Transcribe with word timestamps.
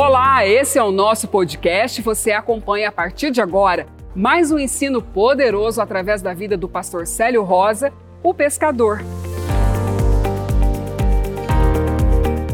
Olá, 0.00 0.46
esse 0.46 0.78
é 0.78 0.82
o 0.84 0.92
nosso 0.92 1.26
podcast. 1.26 2.00
Você 2.02 2.30
acompanha 2.30 2.88
a 2.88 2.92
partir 2.92 3.32
de 3.32 3.40
agora 3.40 3.88
mais 4.14 4.52
um 4.52 4.56
ensino 4.56 5.02
poderoso 5.02 5.82
através 5.82 6.22
da 6.22 6.32
vida 6.32 6.56
do 6.56 6.68
pastor 6.68 7.04
Célio 7.04 7.42
Rosa, 7.42 7.92
o 8.22 8.32
pescador. 8.32 9.00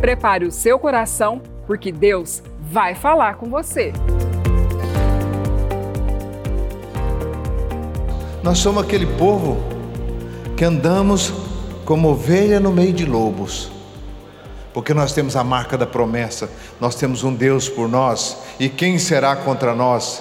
Prepare 0.01 0.47
o 0.47 0.51
seu 0.51 0.79
coração, 0.79 1.43
porque 1.67 1.93
Deus 1.93 2.43
vai 2.59 2.95
falar 2.95 3.35
com 3.35 3.51
você. 3.51 3.93
Nós 8.43 8.57
somos 8.57 8.83
aquele 8.83 9.07
povo 9.19 9.59
que 10.57 10.65
andamos 10.65 11.31
como 11.85 12.09
ovelha 12.09 12.59
no 12.59 12.73
meio 12.73 12.95
de 12.95 13.05
lobos, 13.05 13.71
porque 14.75 14.93
nós 14.93 15.13
temos 15.13 15.37
a 15.37 15.45
marca 15.45 15.79
da 15.79 15.87
promessa, 15.87 16.51
nós 16.81 16.97
temos 16.97 17.23
um 17.23 17.33
Deus 17.33 17.69
por 17.69 17.89
nós, 17.89 18.37
e 18.59 18.69
quem 18.69 18.99
será 18.99 19.37
contra 19.37 19.73
nós? 19.73 20.21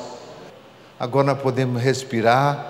Agora 0.99 1.25
nós 1.25 1.41
podemos 1.41 1.81
respirar, 1.81 2.63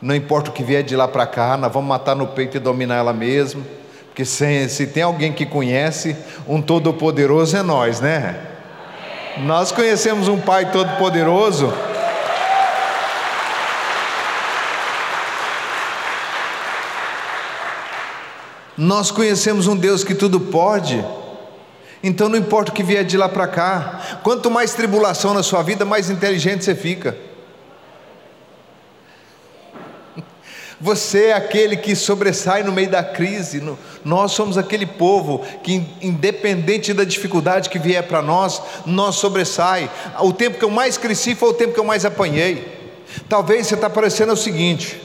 não 0.00 0.14
importa 0.14 0.50
o 0.50 0.52
que 0.52 0.62
vier 0.62 0.82
de 0.82 0.94
lá 0.94 1.08
para 1.08 1.26
cá, 1.26 1.56
nós 1.56 1.72
vamos 1.72 1.88
matar 1.88 2.14
no 2.14 2.26
peito 2.26 2.58
e 2.58 2.60
dominar 2.60 2.96
ela 2.96 3.14
mesmo, 3.14 3.64
porque 4.08 4.26
se, 4.26 4.68
se 4.68 4.86
tem 4.88 5.02
alguém 5.02 5.32
que 5.32 5.46
conhece, 5.46 6.14
um 6.46 6.60
Todo-Poderoso 6.60 7.56
é 7.56 7.62
nós, 7.62 7.98
né? 7.98 8.38
Nós 9.38 9.72
conhecemos 9.72 10.28
um 10.28 10.38
Pai 10.38 10.70
Todo-Poderoso. 10.70 11.72
Nós 18.76 19.10
conhecemos 19.10 19.66
um 19.66 19.74
Deus 19.74 20.04
que 20.04 20.14
tudo 20.14 20.38
pode. 20.38 21.02
Então 22.02 22.28
não 22.28 22.36
importa 22.36 22.72
o 22.72 22.74
que 22.74 22.82
vier 22.82 23.04
de 23.04 23.16
lá 23.16 23.28
para 23.28 23.46
cá. 23.46 24.20
Quanto 24.22 24.50
mais 24.50 24.74
tribulação 24.74 25.32
na 25.32 25.42
sua 25.42 25.62
vida, 25.62 25.84
mais 25.84 26.10
inteligente 26.10 26.64
você 26.64 26.74
fica. 26.74 27.16
Você 30.80 31.26
é 31.26 31.32
aquele 31.34 31.76
que 31.76 31.94
sobressai 31.94 32.64
no 32.64 32.72
meio 32.72 32.90
da 32.90 33.04
crise. 33.04 33.62
Nós 34.04 34.32
somos 34.32 34.58
aquele 34.58 34.84
povo 34.84 35.46
que, 35.62 35.86
independente 36.02 36.92
da 36.92 37.04
dificuldade 37.04 37.70
que 37.70 37.78
vier 37.78 38.02
para 38.02 38.20
nós, 38.20 38.60
nós 38.84 39.14
sobressai. 39.14 39.88
O 40.18 40.32
tempo 40.32 40.58
que 40.58 40.64
eu 40.64 40.70
mais 40.70 40.98
cresci 40.98 41.36
foi 41.36 41.50
o 41.50 41.54
tempo 41.54 41.72
que 41.72 41.78
eu 41.78 41.84
mais 41.84 42.04
apanhei. 42.04 42.82
Talvez 43.28 43.68
você 43.68 43.76
está 43.76 43.88
parecendo 43.88 44.32
o 44.32 44.36
seguinte. 44.36 45.00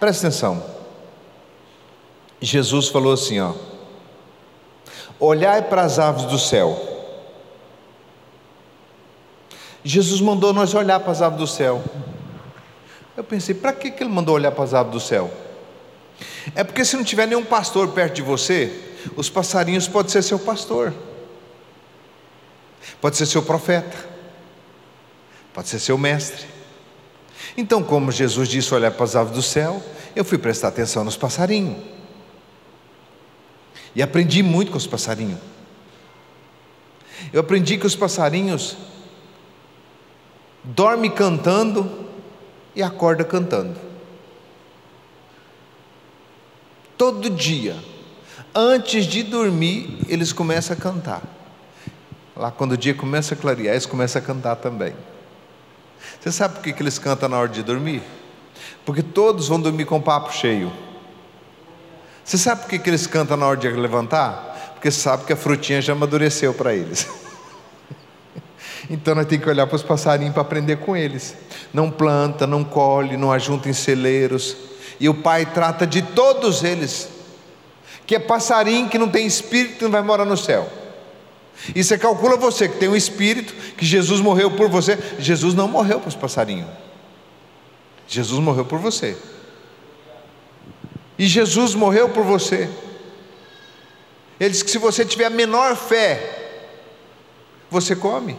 Presta 0.00 0.26
atenção. 0.26 0.64
Jesus 2.40 2.88
falou 2.88 3.12
assim, 3.12 3.40
ó: 3.40 3.52
Olhai 5.24 5.62
para 5.62 5.80
as 5.80 5.98
aves 5.98 6.26
do 6.26 6.38
céu. 6.38 6.78
Jesus 9.82 10.20
mandou 10.20 10.52
nós 10.52 10.74
olhar 10.74 11.00
para 11.00 11.12
as 11.12 11.22
aves 11.22 11.38
do 11.38 11.46
céu. 11.46 11.82
Eu 13.16 13.24
pensei, 13.24 13.54
para 13.54 13.72
que 13.72 13.88
ele 13.88 14.10
mandou 14.10 14.34
olhar 14.34 14.52
para 14.52 14.64
as 14.64 14.74
aves 14.74 14.92
do 14.92 15.00
céu? 15.00 15.30
É 16.54 16.62
porque 16.62 16.84
se 16.84 16.94
não 16.94 17.02
tiver 17.02 17.26
nenhum 17.26 17.42
pastor 17.42 17.88
perto 17.88 18.16
de 18.16 18.22
você, 18.22 18.70
os 19.16 19.30
passarinhos 19.30 19.88
podem 19.88 20.12
ser 20.12 20.22
seu 20.22 20.38
pastor, 20.38 20.92
pode 23.00 23.16
ser 23.16 23.24
seu 23.24 23.42
profeta, 23.42 23.96
pode 25.54 25.68
ser 25.68 25.78
seu 25.78 25.96
mestre. 25.96 26.44
Então, 27.56 27.82
como 27.82 28.12
Jesus 28.12 28.46
disse 28.46 28.74
olhar 28.74 28.90
para 28.90 29.04
as 29.04 29.16
aves 29.16 29.32
do 29.32 29.42
céu, 29.42 29.82
eu 30.14 30.22
fui 30.22 30.36
prestar 30.36 30.68
atenção 30.68 31.02
nos 31.02 31.16
passarinhos. 31.16 31.93
E 33.94 34.02
aprendi 34.02 34.42
muito 34.42 34.70
com 34.70 34.78
os 34.78 34.86
passarinhos. 34.86 35.38
Eu 37.32 37.40
aprendi 37.40 37.78
que 37.78 37.86
os 37.86 37.94
passarinhos 37.94 38.76
dormem 40.62 41.10
cantando 41.10 42.06
e 42.74 42.82
acorda 42.82 43.24
cantando. 43.24 43.78
Todo 46.96 47.28
dia, 47.28 47.76
antes 48.54 49.04
de 49.04 49.22
dormir, 49.22 49.98
eles 50.08 50.32
começam 50.32 50.76
a 50.76 50.80
cantar. 50.80 51.22
Lá 52.36 52.50
quando 52.50 52.72
o 52.72 52.76
dia 52.76 52.94
começa 52.94 53.34
a 53.34 53.36
clarear, 53.36 53.74
eles 53.74 53.86
começam 53.86 54.20
a 54.20 54.24
cantar 54.24 54.56
também. 54.56 54.94
Você 56.20 56.32
sabe 56.32 56.54
por 56.54 56.62
que, 56.62 56.82
eles 56.82 56.98
cantam 56.98 57.28
na 57.28 57.38
hora 57.38 57.48
de 57.48 57.62
dormir? 57.62 58.02
Porque 58.84 59.02
todos 59.02 59.48
vão 59.48 59.60
dormir 59.60 59.84
com 59.84 59.98
o 59.98 60.02
papo 60.02 60.32
cheio. 60.32 60.72
Você 62.24 62.38
sabe 62.38 62.62
por 62.62 62.70
que, 62.70 62.88
eles 62.88 63.06
cantam 63.06 63.36
na 63.36 63.46
hora 63.46 63.58
de 63.58 63.68
levantar? 63.68 64.72
Porque 64.74 64.90
sabe 64.90 65.24
que 65.24 65.32
a 65.32 65.36
frutinha 65.36 65.82
já 65.82 65.92
amadureceu 65.92 66.54
para 66.54 66.74
eles. 66.74 67.06
Então 68.90 69.14
nós 69.14 69.26
temos 69.26 69.42
que 69.42 69.50
olhar 69.50 69.66
para 69.66 69.76
os 69.76 69.82
passarinhos 69.82 70.34
para 70.34 70.42
aprender 70.42 70.76
com 70.76 70.94
eles. 70.94 71.34
Não 71.72 71.90
planta, 71.90 72.46
não 72.46 72.62
colhe, 72.62 73.16
não 73.16 73.32
ajunta 73.32 73.66
em 73.66 73.72
celeiros. 73.72 74.54
E 75.00 75.08
o 75.08 75.14
pai 75.14 75.46
trata 75.46 75.86
de 75.86 76.02
todos 76.02 76.62
eles. 76.62 77.08
Que 78.06 78.16
é 78.16 78.18
passarinho 78.18 78.90
que 78.90 78.98
não 78.98 79.08
tem 79.08 79.26
espírito 79.26 79.84
não 79.84 79.90
vai 79.90 80.02
morar 80.02 80.26
no 80.26 80.36
céu. 80.36 80.68
E 81.74 81.82
você 81.82 81.96
calcula 81.96 82.36
você 82.36 82.68
que 82.68 82.76
tem 82.76 82.90
um 82.90 82.94
espírito, 82.94 83.54
que 83.74 83.86
Jesus 83.86 84.20
morreu 84.20 84.50
por 84.50 84.68
você. 84.68 84.98
Jesus 85.18 85.54
não 85.54 85.66
morreu 85.66 85.98
para 85.98 86.10
os 86.10 86.14
passarinhos. 86.14 86.68
Jesus 88.06 88.38
morreu 88.38 88.66
por 88.66 88.78
você. 88.78 89.16
E 91.18 91.26
Jesus 91.26 91.74
morreu 91.74 92.08
por 92.08 92.24
você. 92.24 92.68
Ele 94.38 94.50
disse 94.50 94.64
que 94.64 94.70
se 94.70 94.78
você 94.78 95.04
tiver 95.04 95.26
a 95.26 95.30
menor 95.30 95.76
fé, 95.76 96.60
você 97.70 97.94
come. 97.94 98.36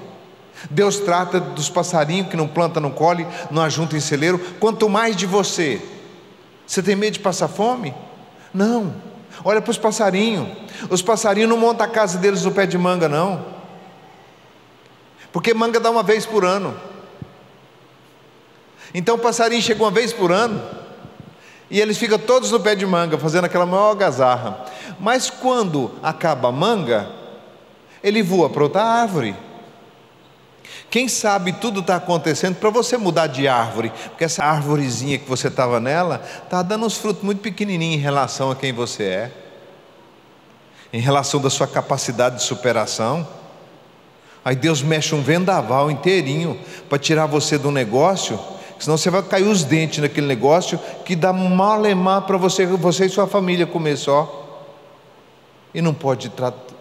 Deus 0.69 0.99
trata 0.99 1.39
dos 1.39 1.69
passarinhos 1.69 2.29
que 2.29 2.37
não 2.37 2.47
planta, 2.47 2.79
não 2.79 2.91
colhe, 2.91 3.27
não 3.51 3.61
ajunta 3.61 3.95
em 3.95 3.99
celeiro, 3.99 4.39
quanto 4.59 4.89
mais 4.89 5.15
de 5.15 5.25
você. 5.25 5.81
Você 6.65 6.81
tem 6.81 6.95
medo 6.95 7.13
de 7.13 7.19
passar 7.19 7.47
fome? 7.47 7.93
Não. 8.53 8.95
Olha 9.43 9.61
para 9.61 9.71
os 9.71 9.77
passarinhos. 9.77 10.47
Os 10.89 11.01
passarinhos 11.01 11.49
não 11.49 11.57
montam 11.57 11.85
a 11.85 11.89
casa 11.89 12.17
deles 12.17 12.43
no 12.43 12.51
pé 12.51 12.65
de 12.65 12.77
manga, 12.77 13.07
não. 13.07 13.45
Porque 15.31 15.53
manga 15.53 15.79
dá 15.79 15.91
uma 15.91 16.03
vez 16.03 16.25
por 16.25 16.45
ano. 16.45 16.75
Então 18.93 19.15
o 19.15 19.19
passarinho 19.19 19.61
chega 19.61 19.83
uma 19.83 19.91
vez 19.91 20.13
por 20.13 20.31
ano. 20.31 20.84
E 21.69 21.81
eles 21.81 21.97
ficam 21.97 22.19
todos 22.19 22.51
no 22.51 22.59
pé 22.59 22.75
de 22.75 22.85
manga, 22.85 23.17
fazendo 23.17 23.45
aquela 23.45 23.65
maior 23.65 23.89
algazarra. 23.89 24.65
Mas 24.99 25.29
quando 25.29 25.91
acaba 26.03 26.49
a 26.49 26.51
manga, 26.51 27.09
ele 28.03 28.21
voa 28.21 28.49
para 28.49 28.63
outra 28.63 28.83
árvore. 28.83 29.35
Quem 30.89 31.07
sabe 31.07 31.53
tudo 31.53 31.79
está 31.79 31.95
acontecendo 31.95 32.55
para 32.55 32.69
você 32.69 32.97
mudar 32.97 33.27
de 33.27 33.47
árvore, 33.47 33.91
porque 34.05 34.23
essa 34.23 34.43
árvorezinha 34.43 35.17
que 35.17 35.27
você 35.27 35.47
estava 35.47 35.79
nela 35.79 36.21
está 36.43 36.61
dando 36.61 36.85
uns 36.85 36.97
frutos 36.97 37.23
muito 37.23 37.41
pequenininhos 37.41 37.97
em 37.97 38.01
relação 38.01 38.51
a 38.51 38.55
quem 38.55 38.71
você 38.71 39.03
é, 39.03 39.31
em 40.93 40.99
relação 40.99 41.41
da 41.41 41.49
sua 41.49 41.67
capacidade 41.67 42.37
de 42.37 42.43
superação. 42.43 43.27
Aí 44.43 44.55
Deus 44.55 44.81
mexe 44.81 45.15
um 45.15 45.21
vendaval 45.21 45.89
inteirinho 45.89 46.59
para 46.87 46.99
tirar 46.99 47.25
você 47.25 47.57
do 47.57 47.71
negócio 47.71 48.39
senão 48.79 48.97
você 48.97 49.09
vai 49.09 49.23
cair 49.23 49.47
os 49.47 49.63
dentes 49.63 49.99
naquele 49.99 50.27
negócio 50.27 50.79
que 51.03 51.15
dá 51.15 51.31
malemar 51.31 52.23
para 52.23 52.37
você, 52.37 52.65
você 52.65 53.05
e 53.05 53.09
sua 53.09 53.27
família 53.27 53.65
comer 53.65 53.97
só. 53.97 54.41
E 55.73 55.81
não 55.81 55.93
pode 55.93 56.31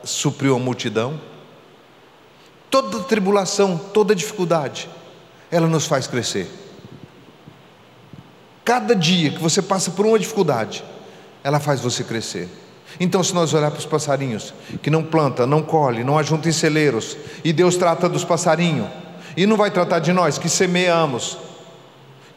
suprir 0.04 0.50
uma 0.50 0.58
multidão. 0.58 1.20
Toda 2.70 3.00
tribulação, 3.00 3.78
toda 3.78 4.14
dificuldade, 4.14 4.88
ela 5.50 5.66
nos 5.66 5.86
faz 5.86 6.06
crescer. 6.06 6.50
Cada 8.64 8.94
dia 8.94 9.30
que 9.30 9.40
você 9.40 9.60
passa 9.60 9.90
por 9.90 10.06
uma 10.06 10.18
dificuldade, 10.18 10.84
ela 11.42 11.60
faz 11.60 11.80
você 11.80 12.02
crescer. 12.02 12.48
Então, 12.98 13.22
se 13.22 13.34
nós 13.34 13.52
olhar 13.52 13.70
para 13.70 13.78
os 13.78 13.86
passarinhos, 13.86 14.54
que 14.82 14.88
não 14.88 15.02
planta, 15.02 15.46
não 15.46 15.62
colhe, 15.62 16.04
não 16.04 16.18
ajunta 16.18 16.48
em 16.48 16.52
celeiros, 16.52 17.16
e 17.44 17.52
Deus 17.52 17.76
trata 17.76 18.08
dos 18.08 18.24
passarinhos, 18.24 18.88
e 19.36 19.46
não 19.46 19.56
vai 19.56 19.70
tratar 19.70 19.98
de 19.98 20.12
nós 20.12 20.38
que 20.38 20.48
semeamos, 20.48 21.36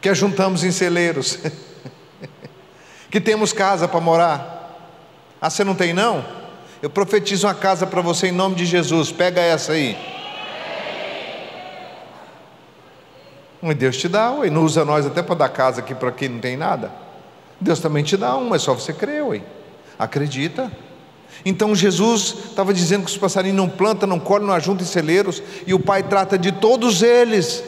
que 0.00 0.08
ajuntamos 0.08 0.64
em 0.64 0.70
celeiros, 0.70 1.38
que 3.10 3.20
temos 3.20 3.52
casa 3.52 3.88
para 3.88 4.00
morar. 4.00 4.58
Ah, 5.40 5.50
você 5.50 5.64
não 5.64 5.74
tem 5.74 5.92
não? 5.92 6.24
Eu 6.80 6.90
profetizo 6.90 7.46
uma 7.46 7.54
casa 7.54 7.86
para 7.86 8.00
você 8.00 8.28
em 8.28 8.32
nome 8.32 8.54
de 8.54 8.64
Jesus. 8.64 9.10
Pega 9.10 9.40
essa 9.40 9.72
aí. 9.72 9.96
E 13.62 13.74
Deus 13.74 13.96
te 13.96 14.08
dá, 14.08 14.30
ué. 14.30 14.50
não 14.50 14.62
usa 14.62 14.84
nós 14.84 15.04
até 15.04 15.20
para 15.20 15.34
dar 15.34 15.48
casa 15.48 15.80
aqui 15.80 15.94
para 15.94 16.12
quem 16.12 16.28
não 16.28 16.38
tem 16.38 16.56
nada. 16.56 16.92
Deus 17.60 17.80
também 17.80 18.04
te 18.04 18.16
dá 18.16 18.36
uma, 18.36 18.54
é 18.54 18.58
só 18.58 18.72
você 18.72 18.92
crer, 18.92 19.24
ué. 19.24 19.42
Acredita. 19.98 20.70
Então 21.44 21.74
Jesus 21.74 22.36
estava 22.50 22.72
dizendo 22.72 23.04
que 23.04 23.10
os 23.10 23.16
passarinhos 23.16 23.56
não 23.56 23.68
plantam, 23.68 24.08
não 24.08 24.20
colhem, 24.20 24.46
não 24.46 24.54
ajuntam 24.54 24.84
em 24.84 24.88
celeiros, 24.88 25.42
e 25.66 25.74
o 25.74 25.80
Pai 25.80 26.04
trata 26.04 26.38
de 26.38 26.52
todos 26.52 27.02
eles. 27.02 27.64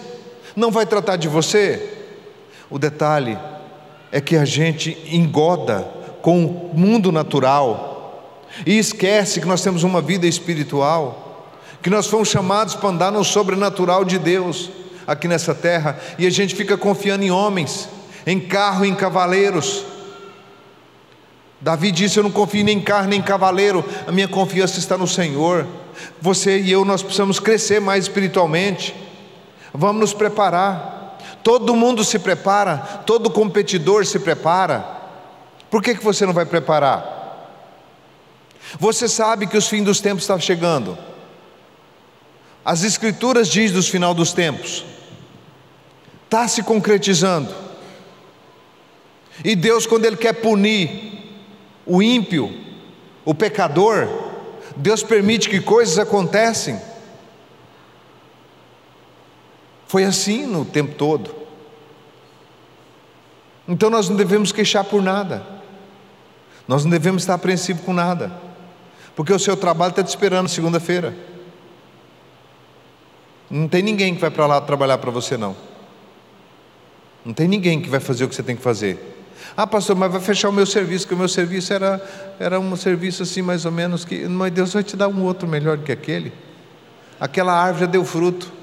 Não 0.54 0.70
vai 0.70 0.86
tratar 0.86 1.16
de 1.16 1.26
você? 1.26 1.99
O 2.70 2.78
detalhe 2.78 3.36
é 4.12 4.20
que 4.20 4.36
a 4.36 4.44
gente 4.44 4.96
engoda 5.10 5.80
com 6.22 6.44
o 6.44 6.78
mundo 6.78 7.10
natural 7.10 8.46
e 8.64 8.78
esquece 8.78 9.40
que 9.40 9.46
nós 9.46 9.62
temos 9.62 9.82
uma 9.82 10.00
vida 10.00 10.26
espiritual, 10.26 11.50
que 11.82 11.90
nós 11.90 12.06
fomos 12.06 12.28
chamados 12.28 12.74
para 12.74 12.90
andar 12.90 13.12
no 13.12 13.24
sobrenatural 13.24 14.04
de 14.04 14.18
Deus 14.18 14.70
aqui 15.06 15.26
nessa 15.26 15.54
terra, 15.54 15.98
e 16.18 16.26
a 16.26 16.30
gente 16.30 16.54
fica 16.54 16.76
confiando 16.76 17.24
em 17.24 17.30
homens, 17.30 17.88
em 18.26 18.38
carro, 18.38 18.84
em 18.84 18.94
cavaleiros. 18.94 19.84
Davi 21.60 21.90
disse: 21.90 22.18
Eu 22.18 22.22
não 22.22 22.30
confio 22.30 22.64
nem 22.64 22.78
em 22.78 22.80
carro 22.80 23.08
nem 23.08 23.18
em 23.18 23.22
cavaleiro, 23.22 23.84
a 24.06 24.12
minha 24.12 24.28
confiança 24.28 24.78
está 24.78 24.96
no 24.96 25.08
Senhor. 25.08 25.66
Você 26.20 26.60
e 26.60 26.70
eu, 26.70 26.84
nós 26.84 27.02
precisamos 27.02 27.40
crescer 27.40 27.80
mais 27.80 28.04
espiritualmente. 28.04 28.94
Vamos 29.74 30.00
nos 30.00 30.14
preparar. 30.14 30.99
Todo 31.42 31.74
mundo 31.74 32.04
se 32.04 32.18
prepara, 32.18 32.76
todo 33.06 33.30
competidor 33.30 34.04
se 34.04 34.18
prepara. 34.18 34.84
Por 35.70 35.82
que, 35.82 35.94
que 35.94 36.04
você 36.04 36.26
não 36.26 36.32
vai 36.32 36.44
preparar? 36.44 37.18
Você 38.78 39.08
sabe 39.08 39.46
que 39.46 39.56
os 39.56 39.68
fins 39.68 39.84
dos 39.84 40.00
tempos 40.00 40.24
estão 40.24 40.38
chegando. 40.38 40.96
As 42.64 42.84
Escrituras 42.84 43.48
dizem 43.48 43.74
dos 43.74 43.88
final 43.88 44.14
dos 44.14 44.32
tempos. 44.32 44.84
Está 46.24 46.46
se 46.46 46.62
concretizando. 46.62 47.52
E 49.44 49.56
Deus, 49.56 49.86
quando 49.86 50.04
Ele 50.04 50.16
quer 50.16 50.34
punir 50.34 51.40
o 51.86 52.02
ímpio, 52.02 52.54
o 53.24 53.34
pecador, 53.34 54.08
Deus 54.76 55.02
permite 55.02 55.48
que 55.48 55.60
coisas 55.60 55.98
acontecem. 55.98 56.80
Foi 59.90 60.04
assim 60.04 60.46
no 60.46 60.64
tempo 60.64 60.94
todo. 60.94 61.34
Então 63.66 63.90
nós 63.90 64.08
não 64.08 64.14
devemos 64.14 64.52
queixar 64.52 64.84
por 64.84 65.02
nada. 65.02 65.44
Nós 66.68 66.84
não 66.84 66.92
devemos 66.92 67.24
estar 67.24 67.34
apreensivos 67.34 67.84
com 67.84 67.92
nada. 67.92 68.30
Porque 69.16 69.32
o 69.32 69.38
seu 69.40 69.56
trabalho 69.56 69.90
está 69.90 70.04
te 70.04 70.06
esperando 70.06 70.48
segunda-feira. 70.48 71.12
Não 73.50 73.66
tem 73.66 73.82
ninguém 73.82 74.14
que 74.14 74.20
vai 74.20 74.30
para 74.30 74.46
lá 74.46 74.60
trabalhar 74.60 74.98
para 74.98 75.10
você, 75.10 75.36
não. 75.36 75.56
Não 77.24 77.34
tem 77.34 77.48
ninguém 77.48 77.80
que 77.80 77.88
vai 77.88 77.98
fazer 77.98 78.22
o 78.22 78.28
que 78.28 78.36
você 78.36 78.44
tem 78.44 78.54
que 78.54 78.62
fazer. 78.62 79.24
Ah, 79.56 79.66
pastor, 79.66 79.96
mas 79.96 80.12
vai 80.12 80.20
fechar 80.20 80.50
o 80.50 80.52
meu 80.52 80.66
serviço, 80.66 81.08
que 81.08 81.14
o 81.14 81.18
meu 81.18 81.26
serviço 81.28 81.72
era, 81.72 82.00
era 82.38 82.60
um 82.60 82.76
serviço 82.76 83.24
assim, 83.24 83.42
mais 83.42 83.66
ou 83.66 83.72
menos, 83.72 84.04
que 84.04 84.28
mas 84.28 84.52
Deus 84.52 84.72
vai 84.72 84.84
te 84.84 84.96
dar 84.96 85.08
um 85.08 85.24
outro 85.24 85.48
melhor 85.48 85.78
do 85.78 85.82
que 85.82 85.90
aquele. 85.90 86.32
Aquela 87.18 87.52
árvore 87.52 87.86
já 87.86 87.90
deu 87.90 88.04
fruto. 88.04 88.59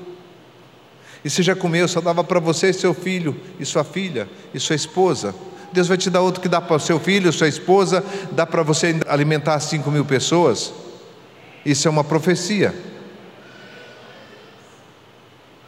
E 1.23 1.29
você 1.29 1.41
já 1.41 1.55
comeu, 1.55 1.87
só 1.87 1.99
dava 1.99 2.23
para 2.23 2.39
você, 2.39 2.71
seu 2.71 2.93
filho, 2.93 3.35
e 3.59 3.65
sua 3.65 3.83
filha, 3.83 4.29
e 4.53 4.59
sua 4.59 4.75
esposa. 4.75 5.33
Deus 5.73 5.87
vai 5.87 5.97
te 5.97 6.09
dar 6.09 6.21
outro 6.21 6.41
que 6.41 6.47
dá 6.47 6.61
para 6.61 6.75
o 6.75 6.79
seu 6.79 6.99
filho, 6.99 7.31
sua 7.33 7.47
esposa, 7.47 8.03
dá 8.31 8.45
para 8.45 8.63
você 8.63 8.99
alimentar 9.07 9.59
cinco 9.59 9.91
mil 9.91 10.05
pessoas. 10.05 10.71
Isso 11.65 11.87
é 11.87 11.91
uma 11.91 12.03
profecia. 12.03 12.73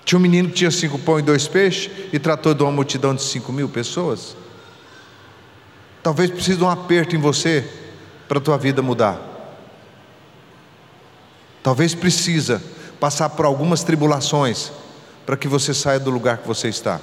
Tinha 0.06 0.18
um 0.18 0.22
menino 0.22 0.50
que 0.50 0.56
tinha 0.56 0.72
cinco 0.72 0.98
pão 0.98 1.20
e 1.20 1.22
dois 1.22 1.48
peixes 1.48 1.92
e 2.12 2.18
tratou 2.18 2.54
de 2.54 2.64
uma 2.64 2.72
multidão 2.72 3.14
de 3.14 3.22
cinco 3.22 3.52
mil 3.52 3.70
pessoas. 3.70 4.36
Talvez 6.02 6.32
precise 6.32 6.58
de 6.58 6.64
um 6.64 6.70
aperto 6.70 7.16
em 7.16 7.20
você 7.20 7.70
para 8.28 8.38
a 8.38 8.42
tua 8.42 8.58
vida 8.58 8.82
mudar. 8.82 9.20
Talvez 11.62 11.94
precisa 11.94 12.64
passar 13.00 13.30
por 13.30 13.46
algumas 13.46 13.84
tribulações 13.84 14.72
para 15.30 15.38
que 15.38 15.48
você 15.48 15.76
saia 15.76 16.00
do 16.00 16.10
lugar 16.10 16.40
que 16.40 16.48
você 16.48 16.70
está. 16.70 17.00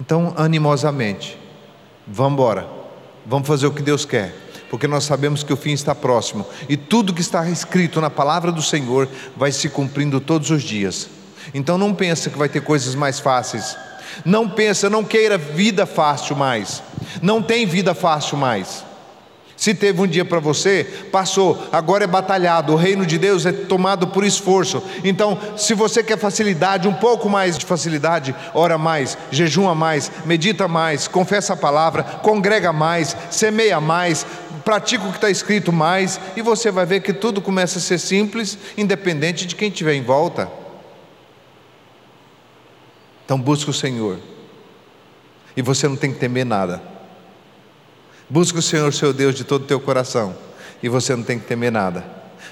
Então, 0.00 0.34
animosamente, 0.36 1.38
vamos 2.04 2.32
embora. 2.32 2.68
Vamos 3.24 3.46
fazer 3.46 3.68
o 3.68 3.70
que 3.70 3.80
Deus 3.80 4.04
quer, 4.04 4.34
porque 4.68 4.88
nós 4.88 5.04
sabemos 5.04 5.44
que 5.44 5.52
o 5.52 5.56
fim 5.56 5.70
está 5.70 5.94
próximo 5.94 6.44
e 6.68 6.76
tudo 6.76 7.14
que 7.14 7.20
está 7.20 7.48
escrito 7.48 8.00
na 8.00 8.10
palavra 8.10 8.50
do 8.50 8.60
Senhor 8.60 9.08
vai 9.36 9.52
se 9.52 9.68
cumprindo 9.68 10.20
todos 10.20 10.50
os 10.50 10.64
dias. 10.64 11.08
Então 11.54 11.78
não 11.78 11.94
pensa 11.94 12.28
que 12.28 12.36
vai 12.36 12.48
ter 12.48 12.60
coisas 12.60 12.96
mais 12.96 13.20
fáceis. 13.20 13.76
Não 14.24 14.48
pensa, 14.48 14.90
não 14.90 15.04
queira 15.04 15.38
vida 15.38 15.86
fácil 15.86 16.34
mais. 16.34 16.82
Não 17.22 17.40
tem 17.40 17.66
vida 17.66 17.94
fácil 17.94 18.36
mais. 18.36 18.84
Se 19.60 19.74
teve 19.74 20.00
um 20.00 20.06
dia 20.06 20.24
para 20.24 20.40
você, 20.40 20.84
passou, 21.12 21.68
agora 21.70 22.04
é 22.04 22.06
batalhado. 22.06 22.72
O 22.72 22.76
reino 22.76 23.04
de 23.04 23.18
Deus 23.18 23.44
é 23.44 23.52
tomado 23.52 24.08
por 24.08 24.24
esforço. 24.24 24.82
Então, 25.04 25.38
se 25.54 25.74
você 25.74 26.02
quer 26.02 26.18
facilidade, 26.18 26.88
um 26.88 26.94
pouco 26.94 27.28
mais 27.28 27.58
de 27.58 27.66
facilidade, 27.66 28.34
ora 28.54 28.78
mais, 28.78 29.18
jejuma 29.30 29.74
mais, 29.74 30.10
medita 30.24 30.66
mais, 30.66 31.06
confessa 31.06 31.52
a 31.52 31.58
palavra, 31.58 32.02
congrega 32.02 32.72
mais, 32.72 33.14
semeia 33.30 33.78
mais, 33.82 34.24
pratica 34.64 35.04
o 35.04 35.10
que 35.10 35.18
está 35.18 35.28
escrito 35.28 35.70
mais, 35.70 36.18
e 36.34 36.40
você 36.40 36.70
vai 36.70 36.86
ver 36.86 37.02
que 37.02 37.12
tudo 37.12 37.42
começa 37.42 37.80
a 37.80 37.82
ser 37.82 37.98
simples, 37.98 38.56
independente 38.78 39.44
de 39.44 39.54
quem 39.54 39.68
estiver 39.68 39.92
em 39.92 40.02
volta. 40.02 40.50
Então, 43.26 43.38
busca 43.38 43.70
o 43.70 43.74
Senhor, 43.74 44.18
e 45.54 45.60
você 45.60 45.86
não 45.86 45.96
tem 45.96 46.10
que 46.10 46.18
temer 46.18 46.46
nada. 46.46 46.89
Busca 48.30 48.60
o 48.60 48.62
Senhor, 48.62 48.94
seu 48.94 49.12
Deus, 49.12 49.34
de 49.34 49.42
todo 49.42 49.64
o 49.64 49.66
teu 49.66 49.80
coração, 49.80 50.36
e 50.80 50.88
você 50.88 51.16
não 51.16 51.24
tem 51.24 51.36
que 51.36 51.46
temer 51.46 51.72
nada. 51.72 52.04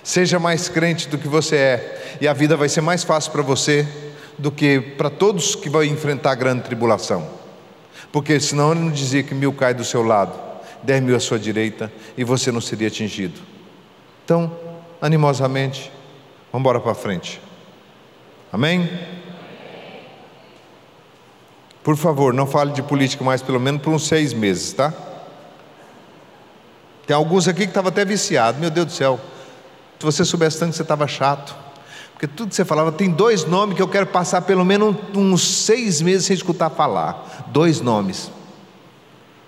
Seja 0.03 0.37
mais 0.41 0.69
crente 0.69 1.09
do 1.09 1.17
que 1.17 1.29
você 1.29 1.55
é, 1.55 2.19
e 2.21 2.27
a 2.27 2.33
vida 2.33 2.57
vai 2.57 2.69
ser 2.69 2.81
mais 2.81 3.05
fácil 3.05 3.31
para 3.31 3.43
você 3.43 3.87
do 4.37 4.51
que 4.51 4.81
para 4.81 5.09
todos 5.09 5.55
que 5.55 5.71
vão 5.71 5.85
enfrentar 5.85 6.33
a 6.33 6.35
grande 6.35 6.63
tribulação. 6.63 7.25
Porque 8.11 8.41
senão 8.41 8.73
ele 8.73 8.81
não 8.81 8.91
dizia 8.91 9.23
que 9.23 9.35
mil 9.35 9.53
cai 9.53 9.73
do 9.73 9.85
seu 9.85 10.03
lado, 10.03 10.37
dez 10.83 11.01
mil 11.01 11.15
à 11.15 11.21
sua 11.21 11.39
direita, 11.39 11.93
e 12.17 12.25
você 12.25 12.51
não 12.51 12.61
seria 12.61 12.89
atingido. 12.89 13.41
Então, 14.25 14.51
animosamente, 15.01 15.93
vamos 16.51 16.63
embora 16.65 16.81
para 16.81 16.95
frente. 16.95 17.41
Amém? 18.53 18.91
Por 21.85 21.97
favor, 21.97 22.35
não 22.35 22.49
fale 22.49 22.73
de 22.73 22.83
política 22.83 23.23
mais, 23.23 23.43
pelo 23.43 23.61
menos 23.61 23.81
por 23.81 23.93
uns 23.93 24.09
seis 24.09 24.33
meses, 24.33 24.73
tá? 24.73 24.93
Tem 27.09 27.17
alguns 27.17 27.49
aqui 27.49 27.61
que 27.61 27.71
estavam 27.71 27.89
até 27.89 28.05
viciados. 28.05 28.61
Meu 28.61 28.69
Deus 28.69 28.89
do 28.89 28.93
céu. 28.93 29.19
Se 29.99 30.05
você 30.05 30.27
soubesse 30.27 30.59
tanto 30.59 30.73
que 30.73 30.77
você 30.77 30.83
estava 30.83 31.09
chato. 31.09 31.57
Porque 32.13 32.27
tudo 32.27 32.51
que 32.51 32.55
você 32.55 32.67
falava, 32.67 32.93
tem 32.93 33.11
dois 33.11 33.47
nomes 33.47 33.75
que 33.75 33.81
eu 33.81 33.89
quero 33.89 34.09
passar 34.09 34.43
pelo 34.43 34.63
menos 34.63 34.95
uns 35.17 35.65
seis 35.65 36.03
meses 36.03 36.27
sem 36.27 36.35
escutar 36.35 36.69
falar. 36.69 37.47
Dois 37.47 37.81
nomes. 37.81 38.31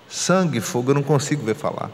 Sangue 0.09 0.57
e 0.57 0.61
fogo, 0.61 0.89
eu 0.89 0.95
não 0.95 1.03
consigo 1.03 1.45
ver 1.45 1.53
falar. 1.53 1.91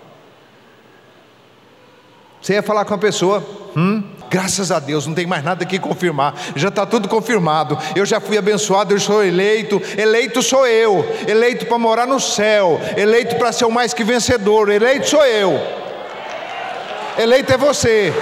Você 2.42 2.54
ia 2.54 2.64
falar 2.64 2.86
com 2.86 2.94
a 2.94 2.98
pessoa, 2.98 3.46
hum? 3.76 4.04
Graças 4.30 4.72
a 4.72 4.80
Deus, 4.80 5.08
não 5.08 5.14
tem 5.14 5.26
mais 5.26 5.44
nada 5.44 5.66
que 5.66 5.80
confirmar, 5.80 6.36
já 6.56 6.68
está 6.68 6.86
tudo 6.86 7.08
confirmado. 7.08 7.78
Eu 7.96 8.06
já 8.06 8.20
fui 8.20 8.38
abençoado, 8.38 8.94
eu 8.94 9.00
sou 9.00 9.24
eleito, 9.24 9.82
eleito 9.98 10.42
sou 10.44 10.68
eu, 10.68 11.06
eleito 11.26 11.66
para 11.66 11.78
morar 11.78 12.06
no 12.06 12.20
céu, 12.20 12.80
eleito 12.98 13.36
para 13.38 13.52
ser 13.52 13.66
o 13.66 13.72
mais 13.72 13.94
que 13.94 14.04
vencedor, 14.04 14.70
eleito 14.70 15.10
sou 15.10 15.26
eu, 15.26 15.58
eleito 17.18 17.54
é 17.54 17.58
você. 17.58 18.14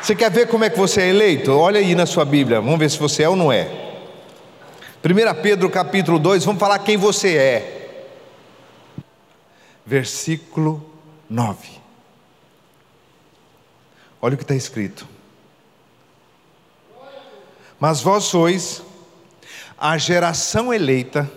Você 0.00 0.14
quer 0.14 0.30
ver 0.30 0.46
como 0.46 0.64
é 0.64 0.70
que 0.70 0.78
você 0.78 1.02
é 1.02 1.08
eleito? 1.08 1.52
Olha 1.52 1.80
aí 1.80 1.94
na 1.94 2.06
sua 2.06 2.24
Bíblia, 2.24 2.60
vamos 2.60 2.78
ver 2.78 2.90
se 2.90 2.98
você 2.98 3.24
é 3.24 3.28
ou 3.28 3.36
não 3.36 3.52
é. 3.52 3.68
1 5.04 5.42
Pedro 5.42 5.68
capítulo 5.68 6.18
2, 6.18 6.44
vamos 6.44 6.60
falar 6.60 6.78
quem 6.78 6.96
você 6.96 7.36
é. 7.36 7.74
Versículo 9.84 10.87
9. 11.28 11.68
Olha 14.20 14.34
o 14.34 14.36
que 14.36 14.44
está 14.44 14.54
escrito. 14.54 15.06
Mas 17.78 18.00
vós 18.00 18.24
sois 18.24 18.82
a 19.78 19.96
geração 19.96 20.74
eleita, 20.74 21.30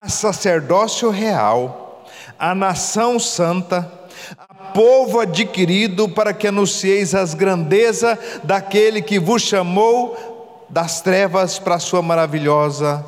a 0.00 0.08
sacerdócio 0.08 1.10
real, 1.10 2.06
a 2.38 2.54
nação 2.54 3.18
santa, 3.18 3.92
a 4.38 4.54
povo 4.72 5.18
adquirido 5.18 6.08
para 6.08 6.32
que 6.32 6.46
anuncieis 6.46 7.14
as 7.14 7.34
grandezas 7.34 8.16
daquele 8.44 9.02
que 9.02 9.18
vos 9.18 9.42
chamou 9.42 10.66
das 10.70 11.00
trevas 11.00 11.58
para 11.58 11.74
a 11.74 11.80
sua 11.80 12.00
maravilhosa 12.00 13.04